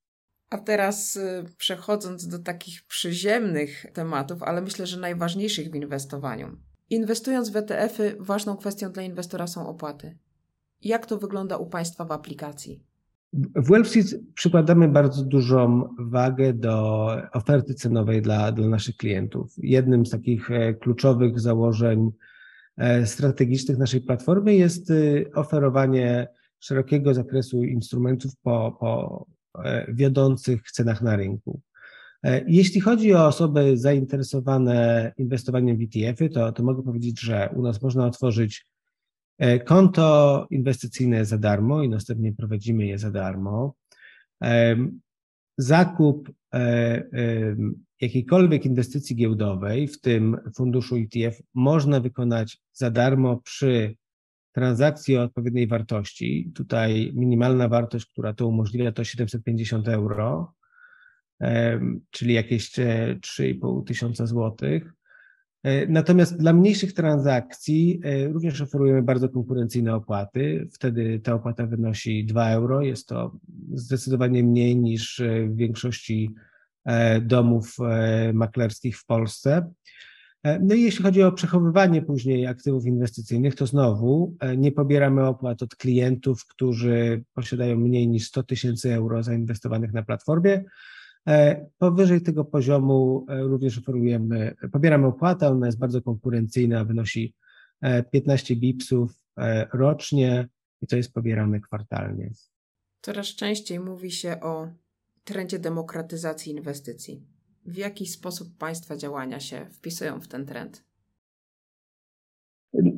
A 0.49 0.57
teraz 0.57 1.19
przechodząc 1.57 2.27
do 2.27 2.39
takich 2.39 2.83
przyziemnych 2.83 3.85
tematów, 3.93 4.43
ale 4.43 4.61
myślę, 4.61 4.87
że 4.87 4.99
najważniejszych 4.99 5.71
w 5.71 5.75
inwestowaniu. 5.75 6.57
Inwestując 6.89 7.49
w 7.49 7.55
ETF-y, 7.55 8.15
ważną 8.19 8.57
kwestią 8.57 8.91
dla 8.91 9.03
inwestora 9.03 9.47
są 9.47 9.67
opłaty. 9.67 10.17
Jak 10.83 11.05
to 11.05 11.17
wygląda 11.17 11.57
u 11.57 11.65
Państwa 11.65 12.05
w 12.05 12.11
aplikacji? 12.11 12.83
W 13.33 13.69
WellSeed 13.69 14.19
przykładamy 14.33 14.87
bardzo 14.87 15.23
dużą 15.23 15.89
wagę 15.99 16.53
do 16.53 17.07
oferty 17.33 17.73
cenowej 17.73 18.21
dla, 18.21 18.51
dla 18.51 18.67
naszych 18.67 18.97
klientów. 18.97 19.53
Jednym 19.57 20.05
z 20.05 20.09
takich 20.09 20.51
e, 20.51 20.73
kluczowych 20.73 21.39
założeń 21.39 22.11
e, 22.77 23.05
strategicznych 23.05 23.77
naszej 23.77 24.01
platformy 24.01 24.55
jest 24.55 24.91
e, 24.91 24.93
oferowanie 25.33 26.27
szerokiego 26.59 27.13
zakresu 27.13 27.63
instrumentów 27.63 28.31
po, 28.43 28.77
po 28.79 29.25
wiodących 29.87 30.71
cenach 30.71 31.01
na 31.01 31.15
rynku. 31.15 31.61
Jeśli 32.47 32.81
chodzi 32.81 33.13
o 33.13 33.27
osoby 33.27 33.77
zainteresowane 33.77 35.11
inwestowaniem 35.17 35.77
w 35.77 35.81
ETF-y, 35.81 36.29
to, 36.29 36.51
to 36.51 36.63
mogę 36.63 36.83
powiedzieć, 36.83 37.21
że 37.21 37.49
u 37.55 37.61
nas 37.61 37.81
można 37.81 38.05
otworzyć 38.05 38.65
E, 38.65 38.72
konto 39.65 40.47
inwestycyjne 40.49 41.25
za 41.25 41.37
darmo 41.37 41.83
i 41.83 41.89
następnie 41.89 42.33
prowadzimy 42.33 42.85
je 42.85 42.97
za 42.97 43.11
darmo. 43.11 43.75
Zakup 45.57 46.29
e, 46.53 47.03
jakiejkolwiek 48.01 48.65
inwestycji 48.65 49.15
giełdowej, 49.15 49.87
w 49.87 50.01
tym 50.01 50.37
funduszu 50.55 50.95
ETF, 50.95 51.41
można 51.53 51.99
wykonać 51.99 52.61
za 52.73 52.91
darmo 52.91 53.37
przy 53.37 53.95
transakcji 54.51 55.17
o 55.17 55.23
odpowiedniej 55.23 55.67
wartości. 55.67 56.51
Tutaj 56.55 57.11
minimalna 57.15 57.67
wartość, 57.67 58.05
która 58.05 58.33
to 58.33 58.47
umożliwia, 58.47 58.91
to 58.91 59.03
750 59.03 59.87
euro, 59.87 60.53
czyli 62.11 62.33
jakieś 62.33 62.71
3,5 62.71 63.83
tysiąca 63.85 64.25
złotych. 64.25 64.93
Natomiast 65.87 66.37
dla 66.37 66.53
mniejszych 66.53 66.93
transakcji 66.93 68.01
również 68.33 68.61
oferujemy 68.61 69.03
bardzo 69.03 69.29
konkurencyjne 69.29 69.95
opłaty. 69.95 70.67
Wtedy 70.73 71.19
ta 71.19 71.33
opłata 71.33 71.67
wynosi 71.67 72.25
2 72.25 72.49
euro. 72.49 72.81
Jest 72.81 73.07
to 73.07 73.37
zdecydowanie 73.73 74.43
mniej 74.43 74.77
niż 74.77 75.21
w 75.49 75.55
większości 75.55 76.29
domów 77.21 77.77
maklerskich 78.33 78.97
w 78.97 79.05
Polsce. 79.05 79.71
E, 80.43 80.59
no 80.59 80.75
i 80.75 80.81
jeśli 80.81 81.03
chodzi 81.03 81.23
o 81.23 81.31
przechowywanie 81.31 82.01
później 82.01 82.47
aktywów 82.47 82.85
inwestycyjnych, 82.85 83.55
to 83.55 83.67
znowu 83.67 84.35
e, 84.39 84.57
nie 84.57 84.71
pobieramy 84.71 85.25
opłat 85.27 85.63
od 85.63 85.75
klientów, 85.75 86.45
którzy 86.47 87.23
posiadają 87.33 87.77
mniej 87.77 88.07
niż 88.07 88.27
100 88.27 88.43
tysięcy 88.43 88.93
euro 88.93 89.23
zainwestowanych 89.23 89.93
na 89.93 90.03
platformie. 90.03 90.63
E, 91.27 91.65
powyżej 91.77 92.21
tego 92.21 92.45
poziomu 92.45 93.25
również 93.29 93.77
oferujemy, 93.77 94.55
pobieramy 94.71 95.07
opłatę, 95.07 95.47
ona 95.47 95.65
jest 95.65 95.79
bardzo 95.79 96.01
konkurencyjna, 96.01 96.85
wynosi 96.85 97.35
15 98.11 98.55
bipsów 98.55 99.11
rocznie 99.73 100.47
i 100.81 100.87
to 100.87 100.95
jest 100.95 101.13
pobierane 101.13 101.59
kwartalnie. 101.59 102.31
Coraz 103.01 103.27
częściej 103.27 103.79
mówi 103.79 104.11
się 104.11 104.39
o 104.41 104.67
trendzie 105.23 105.59
demokratyzacji 105.59 106.51
inwestycji 106.51 107.33
w 107.65 107.77
jaki 107.77 108.05
sposób 108.05 108.57
Państwa 108.57 108.97
działania 108.97 109.39
się 109.39 109.65
wpisują 109.71 110.19
w 110.19 110.27
ten 110.27 110.45
trend? 110.45 110.83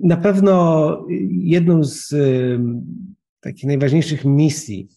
Na 0.04 0.18
pewno 0.18 1.06
jedną 1.30 1.84
z 1.84 2.16
takich 3.40 3.64
najważniejszych 3.64 4.26
misji 4.26 4.90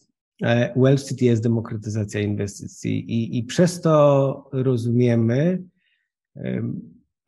e, 0.43 0.73
Well 0.77 0.99
City 0.99 1.25
jest 1.25 1.43
demokratyzacja 1.43 2.21
inwestycji 2.21 3.11
i, 3.11 3.39
i 3.39 3.45
przez 3.45 3.81
to 3.81 4.49
rozumiemy 4.53 5.63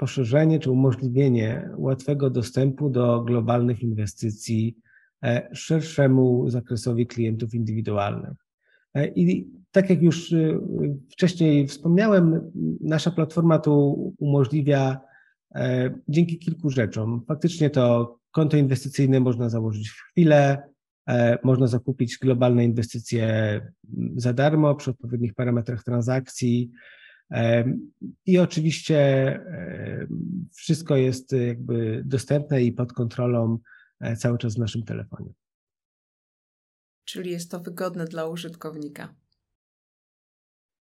poszerzenie 0.00 0.58
czy 0.58 0.70
umożliwienie 0.70 1.70
łatwego 1.76 2.30
dostępu 2.30 2.90
do 2.90 3.22
globalnych 3.22 3.82
inwestycji 3.82 4.76
e, 5.24 5.48
szerszemu 5.52 6.50
zakresowi 6.50 7.06
klientów 7.06 7.54
indywidualnych. 7.54 8.36
E, 8.94 9.06
I 9.06 9.50
tak 9.70 9.90
jak 9.90 10.02
już 10.02 10.32
y, 10.32 10.60
wcześniej 11.10 11.66
wspomniałem, 11.66 12.50
nasza 12.80 13.10
platforma 13.10 13.58
tu 13.58 14.14
umożliwia 14.18 15.00
dzięki 16.08 16.38
kilku 16.38 16.70
rzeczom. 16.70 17.24
Faktycznie 17.28 17.70
to 17.70 18.16
konto 18.30 18.56
inwestycyjne 18.56 19.20
można 19.20 19.48
założyć 19.48 19.90
w 19.90 20.00
chwilę, 20.10 20.62
można 21.42 21.66
zakupić 21.66 22.18
globalne 22.18 22.64
inwestycje 22.64 23.60
za 24.16 24.32
darmo 24.32 24.74
przy 24.74 24.90
odpowiednich 24.90 25.34
parametrach 25.34 25.84
transakcji. 25.84 26.70
I 28.26 28.38
oczywiście 28.38 29.40
wszystko 30.54 30.96
jest 30.96 31.32
jakby 31.32 32.02
dostępne 32.04 32.62
i 32.62 32.72
pod 32.72 32.92
kontrolą 32.92 33.58
cały 34.16 34.38
czas 34.38 34.54
w 34.54 34.58
naszym 34.58 34.82
telefonie. 34.82 35.32
Czyli 37.04 37.30
jest 37.30 37.50
to 37.50 37.60
wygodne 37.60 38.04
dla 38.04 38.26
użytkownika. 38.26 39.14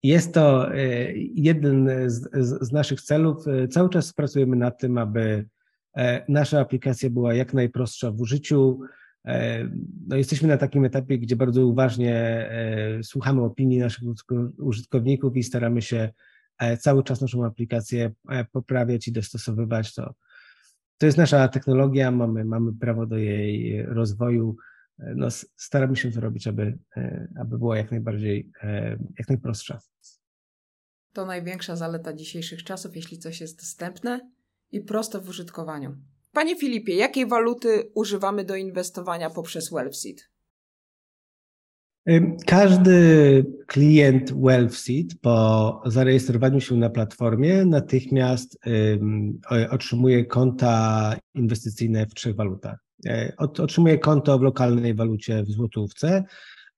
Jest 0.03 0.35
to 0.35 0.75
e, 0.75 1.13
jeden 1.17 1.91
z, 2.07 2.29
z, 2.63 2.73
naszych 2.73 3.01
celów. 3.01 3.49
E, 3.49 3.69
cały 3.69 3.91
czas 3.91 4.13
pracujemy 4.13 4.57
nad 4.57 4.81
tym, 4.81 4.99
aby 4.99 5.49
e, 5.97 6.25
nasza 6.29 6.61
aplikacja 6.61 7.11
była 7.11 7.35
jak 7.35 7.55
najprostsza 7.55 8.11
w 8.11 8.21
użyciu. 8.21 8.81
No 10.07 10.17
jesteśmy 10.17 10.49
na 10.49 10.57
takim 10.57 10.85
etapie, 10.85 11.19
gdzie 11.19 11.37
bardzo 11.37 11.67
uważnie 11.67 12.49
słuchamy 13.03 13.43
opinii 13.43 13.79
naszych 13.79 14.05
użytkowników 14.59 15.37
i 15.37 15.43
staramy 15.43 15.83
się 15.83 16.11
cały 16.81 17.05
czas 17.05 17.21
naszą 17.21 17.45
aplikację 17.45 18.11
poprawiać 18.53 19.09
i 19.09 19.13
dostosowywać. 19.13 19.95
To, 19.95 20.15
to 20.99 21.07
jest 21.07 21.19
nasza 21.19 21.49
technologia, 21.49 22.11
mamy, 22.11 22.45
mamy 22.45 22.73
prawo 22.73 23.07
do 23.07 23.17
jej 23.17 23.83
rozwoju 23.87 24.57
no, 24.99 25.29
staramy 25.57 25.97
się 25.97 26.11
to 26.13 26.21
robić, 26.21 26.47
aby, 26.47 26.79
e, 26.97 27.29
aby 27.41 27.59
była 27.59 27.77
jak 27.77 27.91
najbardziej, 27.91 28.51
e, 28.63 28.99
jak 29.19 29.29
najprostsza. 29.29 29.81
To 31.13 31.27
największa 31.27 31.77
zaleta 31.77 32.13
dzisiejszych 32.13 32.65
czasów, 32.65 32.97
jeśli 32.97 33.19
coś 33.19 33.41
jest 33.41 33.61
dostępne 33.61 34.31
i 34.71 34.81
proste 34.81 35.21
w 35.21 35.29
użytkowaniu. 35.29 35.97
Panie 36.33 36.57
Filipie, 36.57 36.97
jakiej 36.97 37.27
waluty 37.27 37.91
używamy 37.95 38.45
do 38.45 38.57
inwestowania 38.57 39.31
poprzez 39.31 39.71
WealthSeed? 39.71 40.29
Każdy 42.47 43.45
klient 43.67 44.33
WealthSeed 44.33 45.21
po 45.21 45.83
zarejestrowaniu 45.87 46.61
się 46.61 46.77
na 46.77 46.91
platformie 46.91 47.65
natychmiast 47.65 48.59
otrzymuje 49.71 50.25
konta 50.25 51.17
inwestycyjne 51.35 52.07
w 52.07 52.15
trzech 52.15 52.37
walutach. 52.37 52.79
E, 53.07 53.33
otrzymuje 53.37 53.99
konto 53.99 54.39
w 54.39 54.43
lokalnej 54.43 54.95
walucie 54.95 55.43
w 55.43 55.51
złotówce, 55.51 56.25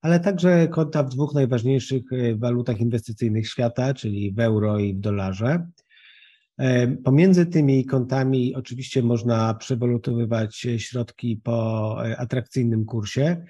ale 0.02 0.20
także 0.20 0.68
konta 0.68 1.02
w 1.02 1.08
dwóch 1.08 1.34
najważniejszych 1.34 2.02
e, 2.12 2.36
walutach 2.36 2.80
inwestycyjnych 2.80 3.48
świata, 3.48 3.94
czyli 3.94 4.32
w 4.32 4.40
euro 4.40 4.78
i 4.78 4.94
w 4.94 5.00
dolarze. 5.00 5.66
E, 6.60 6.88
pomiędzy 6.88 7.46
tymi 7.46 7.84
kontami 7.84 8.54
oczywiście 8.54 9.02
można 9.02 9.54
przewalutowywać 9.54 10.66
środki 10.78 11.36
po 11.36 11.96
atrakcyjnym 12.18 12.84
kursie 12.84 13.44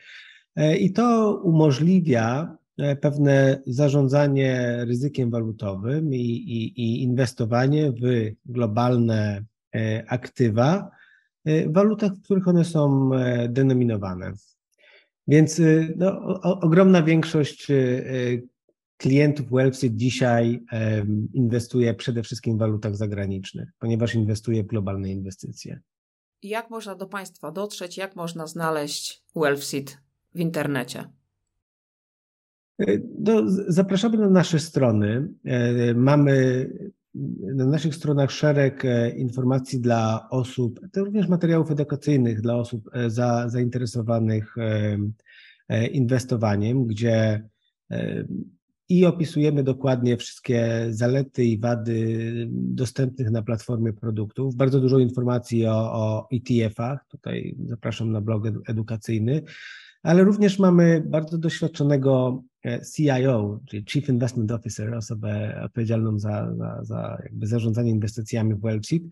i 0.78 0.92
to 0.92 1.36
umożliwia 1.44 2.56
pewne 3.00 3.62
zarządzanie 3.66 4.78
ryzykiem 4.84 5.30
walutowym 5.30 6.14
i, 6.14 6.18
i, 6.18 6.80
i 6.80 7.02
inwestowanie 7.02 7.92
w 7.92 8.30
globalne 8.46 9.44
aktywa, 10.06 10.90
E, 11.44 11.68
walutach, 11.68 12.12
w 12.12 12.22
których 12.22 12.48
one 12.48 12.64
są 12.64 13.14
e, 13.14 13.48
denominowane. 13.48 14.32
Więc 15.28 15.60
e, 15.60 15.88
no, 15.96 16.20
o, 16.22 16.60
ogromna 16.60 17.02
większość 17.02 17.68
klientów 19.00 19.50
Wellfseed 19.50 19.96
dzisiaj 19.96 20.64
inwestuje 21.32 21.94
przede 21.94 22.22
wszystkim 22.22 22.56
w 22.56 22.58
walutach 22.58 22.96
zagranicznych, 22.96 23.68
ponieważ 23.78 24.14
inwestuje 24.14 24.62
w 24.62 24.66
globalne 24.66 25.10
inwestycje. 25.10 25.80
Jak 26.42 26.70
można 26.70 26.94
do 26.94 27.06
Państwa 27.06 27.50
dotrzeć? 27.50 27.96
Jak 27.96 28.16
można 28.16 28.46
znaleźć 28.46 29.22
Wellfseed 29.36 29.98
w 30.34 30.40
internecie? 30.40 31.04
No, 33.18 33.42
zapraszamy 33.68 34.18
na 34.18 34.30
nasze 34.30 34.58
strony. 34.58 35.28
Mamy 35.94 36.66
na 37.54 37.66
naszych 37.66 37.94
stronach 37.94 38.30
szereg 38.30 38.84
e, 38.84 39.10
informacji 39.10 39.80
dla 39.80 40.28
osób, 40.30 40.80
to 40.92 41.04
również 41.04 41.28
materiałów 41.28 41.70
edukacyjnych 41.70 42.40
dla 42.40 42.56
osób 42.56 42.90
e, 42.92 43.10
za, 43.10 43.48
zainteresowanych 43.48 44.54
e, 45.68 45.86
inwestowaniem, 45.86 46.86
gdzie 46.86 47.48
i 48.90 49.06
opisujemy 49.06 49.62
dokładnie 49.62 50.16
wszystkie 50.16 50.86
zalety 50.90 51.44
i 51.44 51.58
wady 51.58 52.46
dostępnych 52.50 53.30
na 53.30 53.42
platformie 53.42 53.92
produktów. 53.92 54.54
Bardzo 54.54 54.80
dużo 54.80 54.98
informacji 54.98 55.66
o, 55.66 55.92
o 55.92 56.28
ETF-ach. 56.32 57.04
Tutaj 57.08 57.56
zapraszam 57.66 58.12
na 58.12 58.20
blog 58.20 58.42
edukacyjny, 58.68 59.42
ale 60.02 60.24
również 60.24 60.58
mamy 60.58 61.02
bardzo 61.06 61.38
doświadczonego 61.38 62.42
E, 62.64 62.80
CIO, 62.96 63.60
czyli 63.68 63.84
Chief 63.88 64.08
Investment 64.08 64.52
Officer, 64.52 64.94
osobę 64.94 65.60
odpowiedzialną 65.64 66.18
za, 66.18 66.54
za, 66.54 66.84
za 66.84 67.18
jakby 67.22 67.46
zarządzanie 67.46 67.90
inwestycjami 67.90 68.54
w 68.54 68.60
WellSeed, 68.60 69.02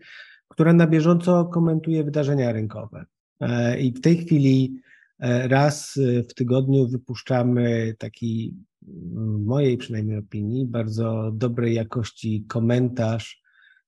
która 0.47 0.73
na 0.73 0.87
bieżąco 0.87 1.45
komentuje 1.45 2.03
wydarzenia 2.03 2.51
rynkowe. 2.51 3.05
E, 3.39 3.79
I 3.79 3.93
w 3.93 4.01
tej 4.01 4.17
chwili 4.17 4.81
e, 5.19 5.47
raz 5.47 5.99
w 6.29 6.33
tygodniu 6.33 6.87
wypuszczamy 6.87 7.95
taki, 7.97 8.53
w 8.81 9.45
mojej 9.45 9.77
przynajmniej 9.77 10.17
opinii, 10.17 10.65
bardzo 10.65 11.31
dobrej 11.33 11.73
jakości 11.73 12.45
komentarz 12.47 13.41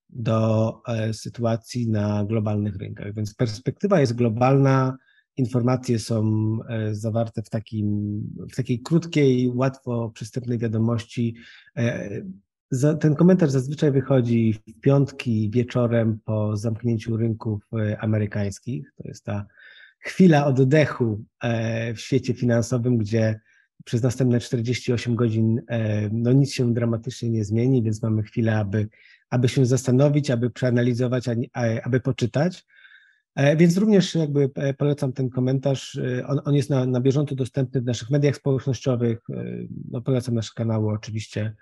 do 0.09 0.73
sytuacji 1.13 1.89
na 1.89 2.25
globalnych 2.25 2.75
rynkach. 2.75 3.13
Więc 3.13 3.33
perspektywa 3.33 3.99
jest 3.99 4.15
globalna, 4.15 4.97
informacje 5.37 5.99
są 5.99 6.23
e, 6.69 6.95
zawarte 6.95 7.41
w, 7.41 7.49
takim, 7.49 8.21
w 8.51 8.55
takiej 8.55 8.81
krótkiej, 8.81 9.51
łatwo 9.55 10.09
przystępnej 10.09 10.57
wiadomości. 10.57 11.35
E, 11.77 12.21
ten 12.99 13.15
komentarz 13.15 13.49
zazwyczaj 13.49 13.91
wychodzi 13.91 14.53
w 14.53 14.81
piątki 14.81 15.49
wieczorem 15.49 16.19
po 16.25 16.57
zamknięciu 16.57 17.17
rynków 17.17 17.63
e, 17.73 17.99
amerykańskich. 17.99 18.93
To 18.97 19.07
jest 19.07 19.25
ta 19.25 19.45
chwila 19.99 20.45
oddechu 20.45 21.23
w 21.95 21.99
świecie 21.99 22.33
finansowym, 22.33 22.97
gdzie 22.97 23.39
przez 23.85 24.03
następne 24.03 24.39
48 24.39 25.15
godzin 25.15 25.61
no 26.11 26.31
nic 26.31 26.53
się 26.53 26.73
dramatycznie 26.73 27.29
nie 27.29 27.45
zmieni, 27.45 27.83
więc 27.83 28.03
mamy 28.03 28.23
chwilę, 28.23 28.57
aby, 28.57 28.87
aby 29.29 29.49
się 29.49 29.65
zastanowić, 29.65 30.31
aby 30.31 30.49
przeanalizować, 30.49 31.25
aby 31.83 31.99
poczytać. 31.99 32.65
E, 33.35 33.55
więc 33.55 33.77
również 33.77 34.15
jakby 34.15 34.49
e, 34.55 34.73
polecam 34.73 35.13
ten 35.13 35.29
komentarz. 35.29 35.95
E, 35.95 36.27
on, 36.27 36.39
on 36.45 36.55
jest 36.55 36.69
na, 36.69 36.85
na 36.85 37.01
bieżąco 37.01 37.35
dostępny 37.35 37.81
w 37.81 37.85
naszych 37.85 38.09
mediach 38.09 38.35
społecznościowych. 38.35 39.19
No, 39.91 40.01
polecam 40.01 40.35
nasze 40.35 40.51
kanały 40.55 40.93
oczywiście 40.93 41.55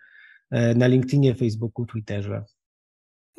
na 0.75 0.88
LinkedInie, 0.88 1.36
Facebooku, 1.36 1.86
Twitterze. 1.86 2.43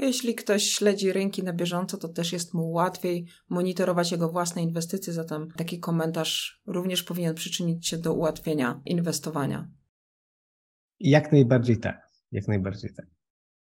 Jeśli 0.00 0.34
ktoś 0.34 0.64
śledzi 0.64 1.12
rynki 1.12 1.42
na 1.42 1.52
bieżąco, 1.52 1.96
to 1.96 2.08
też 2.08 2.32
jest 2.32 2.54
mu 2.54 2.70
łatwiej 2.70 3.26
monitorować 3.48 4.12
jego 4.12 4.28
własne 4.28 4.62
inwestycje, 4.62 5.12
zatem 5.12 5.48
taki 5.56 5.80
komentarz 5.80 6.62
również 6.66 7.02
powinien 7.02 7.34
przyczynić 7.34 7.88
się 7.88 7.98
do 7.98 8.14
ułatwienia 8.14 8.80
inwestowania. 8.84 9.68
Jak 11.00 11.32
najbardziej 11.32 11.78
tak. 11.78 12.10
Jak 12.32 12.48
najbardziej 12.48 12.94
tak. 12.96 13.06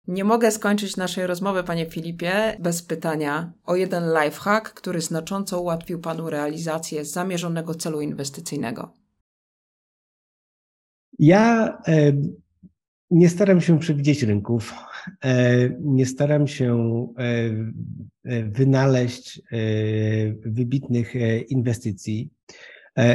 Nie 0.07 0.25
mogę 0.25 0.51
skończyć 0.51 0.97
naszej 0.97 1.27
rozmowy, 1.27 1.65
panie 1.65 1.87
Filipie, 1.87 2.57
bez 2.61 2.83
pytania 2.83 3.53
o 3.65 3.77
jeden 3.77 4.05
lifehack, 4.05 4.75
który 4.75 5.01
znacząco 5.01 5.61
ułatwił 5.61 6.01
panu 6.01 6.31
realizację 6.31 7.05
zamierzonego 7.05 7.75
celu 7.75 8.01
inwestycyjnego. 8.01 8.95
Ja 11.19 11.79
e, 11.89 12.13
nie 13.11 13.29
staram 13.29 13.61
się 13.61 13.79
przewidzieć 13.79 14.23
rynków, 14.23 14.75
nie 15.81 16.07
staram 16.07 16.47
się 16.47 17.07
e, 18.25 18.43
wynaleźć 18.45 19.43
wybitnych 20.45 21.15
inwestycji. 21.49 22.31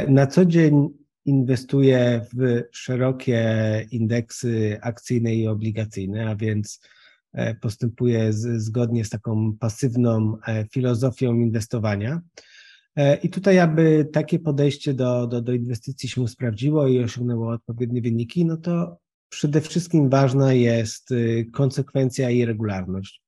Na 0.08 0.26
co 0.26 0.44
dzień 0.44 0.88
inwestuję 1.24 2.20
w 2.36 2.62
szerokie 2.72 3.46
indeksy 3.90 4.78
akcyjne 4.82 5.34
i 5.34 5.46
obligacyjne, 5.46 6.30
a 6.30 6.36
więc 6.36 6.80
postępuję 7.60 8.32
z, 8.32 8.62
zgodnie 8.62 9.04
z 9.04 9.10
taką 9.10 9.52
pasywną 9.60 10.36
filozofią 10.72 11.34
inwestowania. 11.34 12.20
I 13.22 13.30
tutaj, 13.30 13.58
aby 13.58 14.08
takie 14.12 14.38
podejście 14.38 14.94
do, 14.94 15.26
do, 15.26 15.42
do 15.42 15.52
inwestycji 15.52 16.08
się 16.08 16.28
sprawdziło 16.28 16.88
i 16.88 16.98
osiągnęło 16.98 17.52
odpowiednie 17.52 18.02
wyniki, 18.02 18.44
no 18.44 18.56
to 18.56 18.98
przede 19.28 19.60
wszystkim 19.60 20.10
ważna 20.10 20.52
jest 20.52 21.10
y, 21.10 21.46
konsekwencja 21.52 22.30
i 22.30 22.44
regularność. 22.44 23.22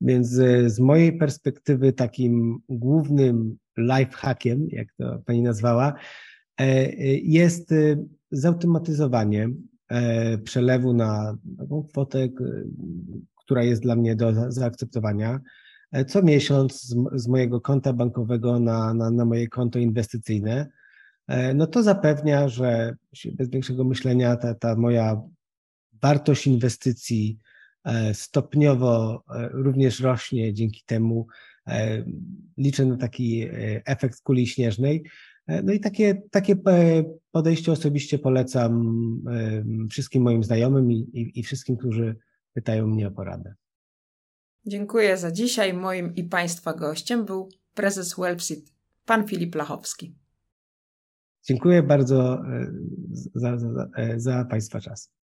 Więc 0.00 0.32
y, 0.38 0.70
z 0.70 0.80
mojej 0.80 1.18
perspektywy 1.18 1.92
takim 1.92 2.58
głównym 2.68 3.56
life 3.78 4.12
hackiem, 4.12 4.66
jak 4.68 4.88
to 4.98 5.22
pani 5.26 5.42
nazwała, 5.42 5.94
e, 6.60 6.88
y, 6.88 7.20
jest 7.22 7.74
zautomatyzowanie 8.30 9.48
e, 9.88 10.38
przelewu 10.38 10.92
na 10.92 11.36
taką 11.58 11.82
kwotę, 11.82 12.28
która 13.36 13.64
jest 13.64 13.82
dla 13.82 13.96
mnie 13.96 14.16
do 14.16 14.52
zaakceptowania, 14.52 15.40
e, 15.92 16.04
co 16.04 16.22
miesiąc 16.22 16.96
z, 17.12 17.28
mojego 17.28 17.60
konta 17.60 17.92
bankowego 17.92 18.60
na, 18.60 18.94
na, 18.94 19.10
na 19.10 19.24
moje 19.24 19.48
konto 19.48 19.78
inwestycyjne 19.78 20.70
no 21.54 21.66
to 21.66 21.82
zapewnia, 21.82 22.48
że 22.48 22.96
bez 23.32 23.50
większego 23.50 23.84
myślenia 23.84 24.36
ta, 24.36 24.54
ta 24.54 24.76
moja 24.76 25.22
wartość 26.02 26.46
inwestycji 26.46 27.38
e, 27.84 28.14
stopniowo 28.14 29.22
e, 29.28 29.48
również 29.52 30.00
rośnie 30.00 30.54
dzięki 30.54 30.82
temu. 30.86 31.26
Liczę 32.58 32.86
na 32.86 32.96
taki 32.96 33.46
efekt 33.84 34.20
kuli 34.20 34.46
śnieżnej. 34.46 35.04
No 35.64 35.72
i 35.72 35.80
takie, 35.80 36.22
takie 36.30 36.56
podejście 37.32 37.72
osobiście 37.72 38.18
polecam 38.18 38.94
wszystkim 39.90 40.22
moim 40.22 40.44
znajomym 40.44 40.92
i, 40.92 40.96
i, 40.96 41.40
i 41.40 41.42
wszystkim, 41.42 41.76
którzy 41.76 42.16
pytają 42.54 42.86
mnie 42.86 43.08
o 43.08 43.10
poradę. 43.10 43.54
Dziękuję 44.66 45.16
za 45.16 45.32
dzisiaj. 45.32 45.74
Moim 45.74 46.14
i 46.14 46.24
Państwa 46.24 46.74
gościem 46.74 47.24
był 47.24 47.48
prezes 47.74 48.14
Wellpsit, 48.18 48.72
pan 49.06 49.28
Filip 49.28 49.54
Lachowski. 49.54 50.14
Dziękuję 51.44 51.82
bardzo 51.82 52.34
e, 52.34 52.66
za, 53.34 53.58
za, 53.58 53.88
za 54.16 54.44
Państwa 54.44 54.80
czas. 54.80 55.19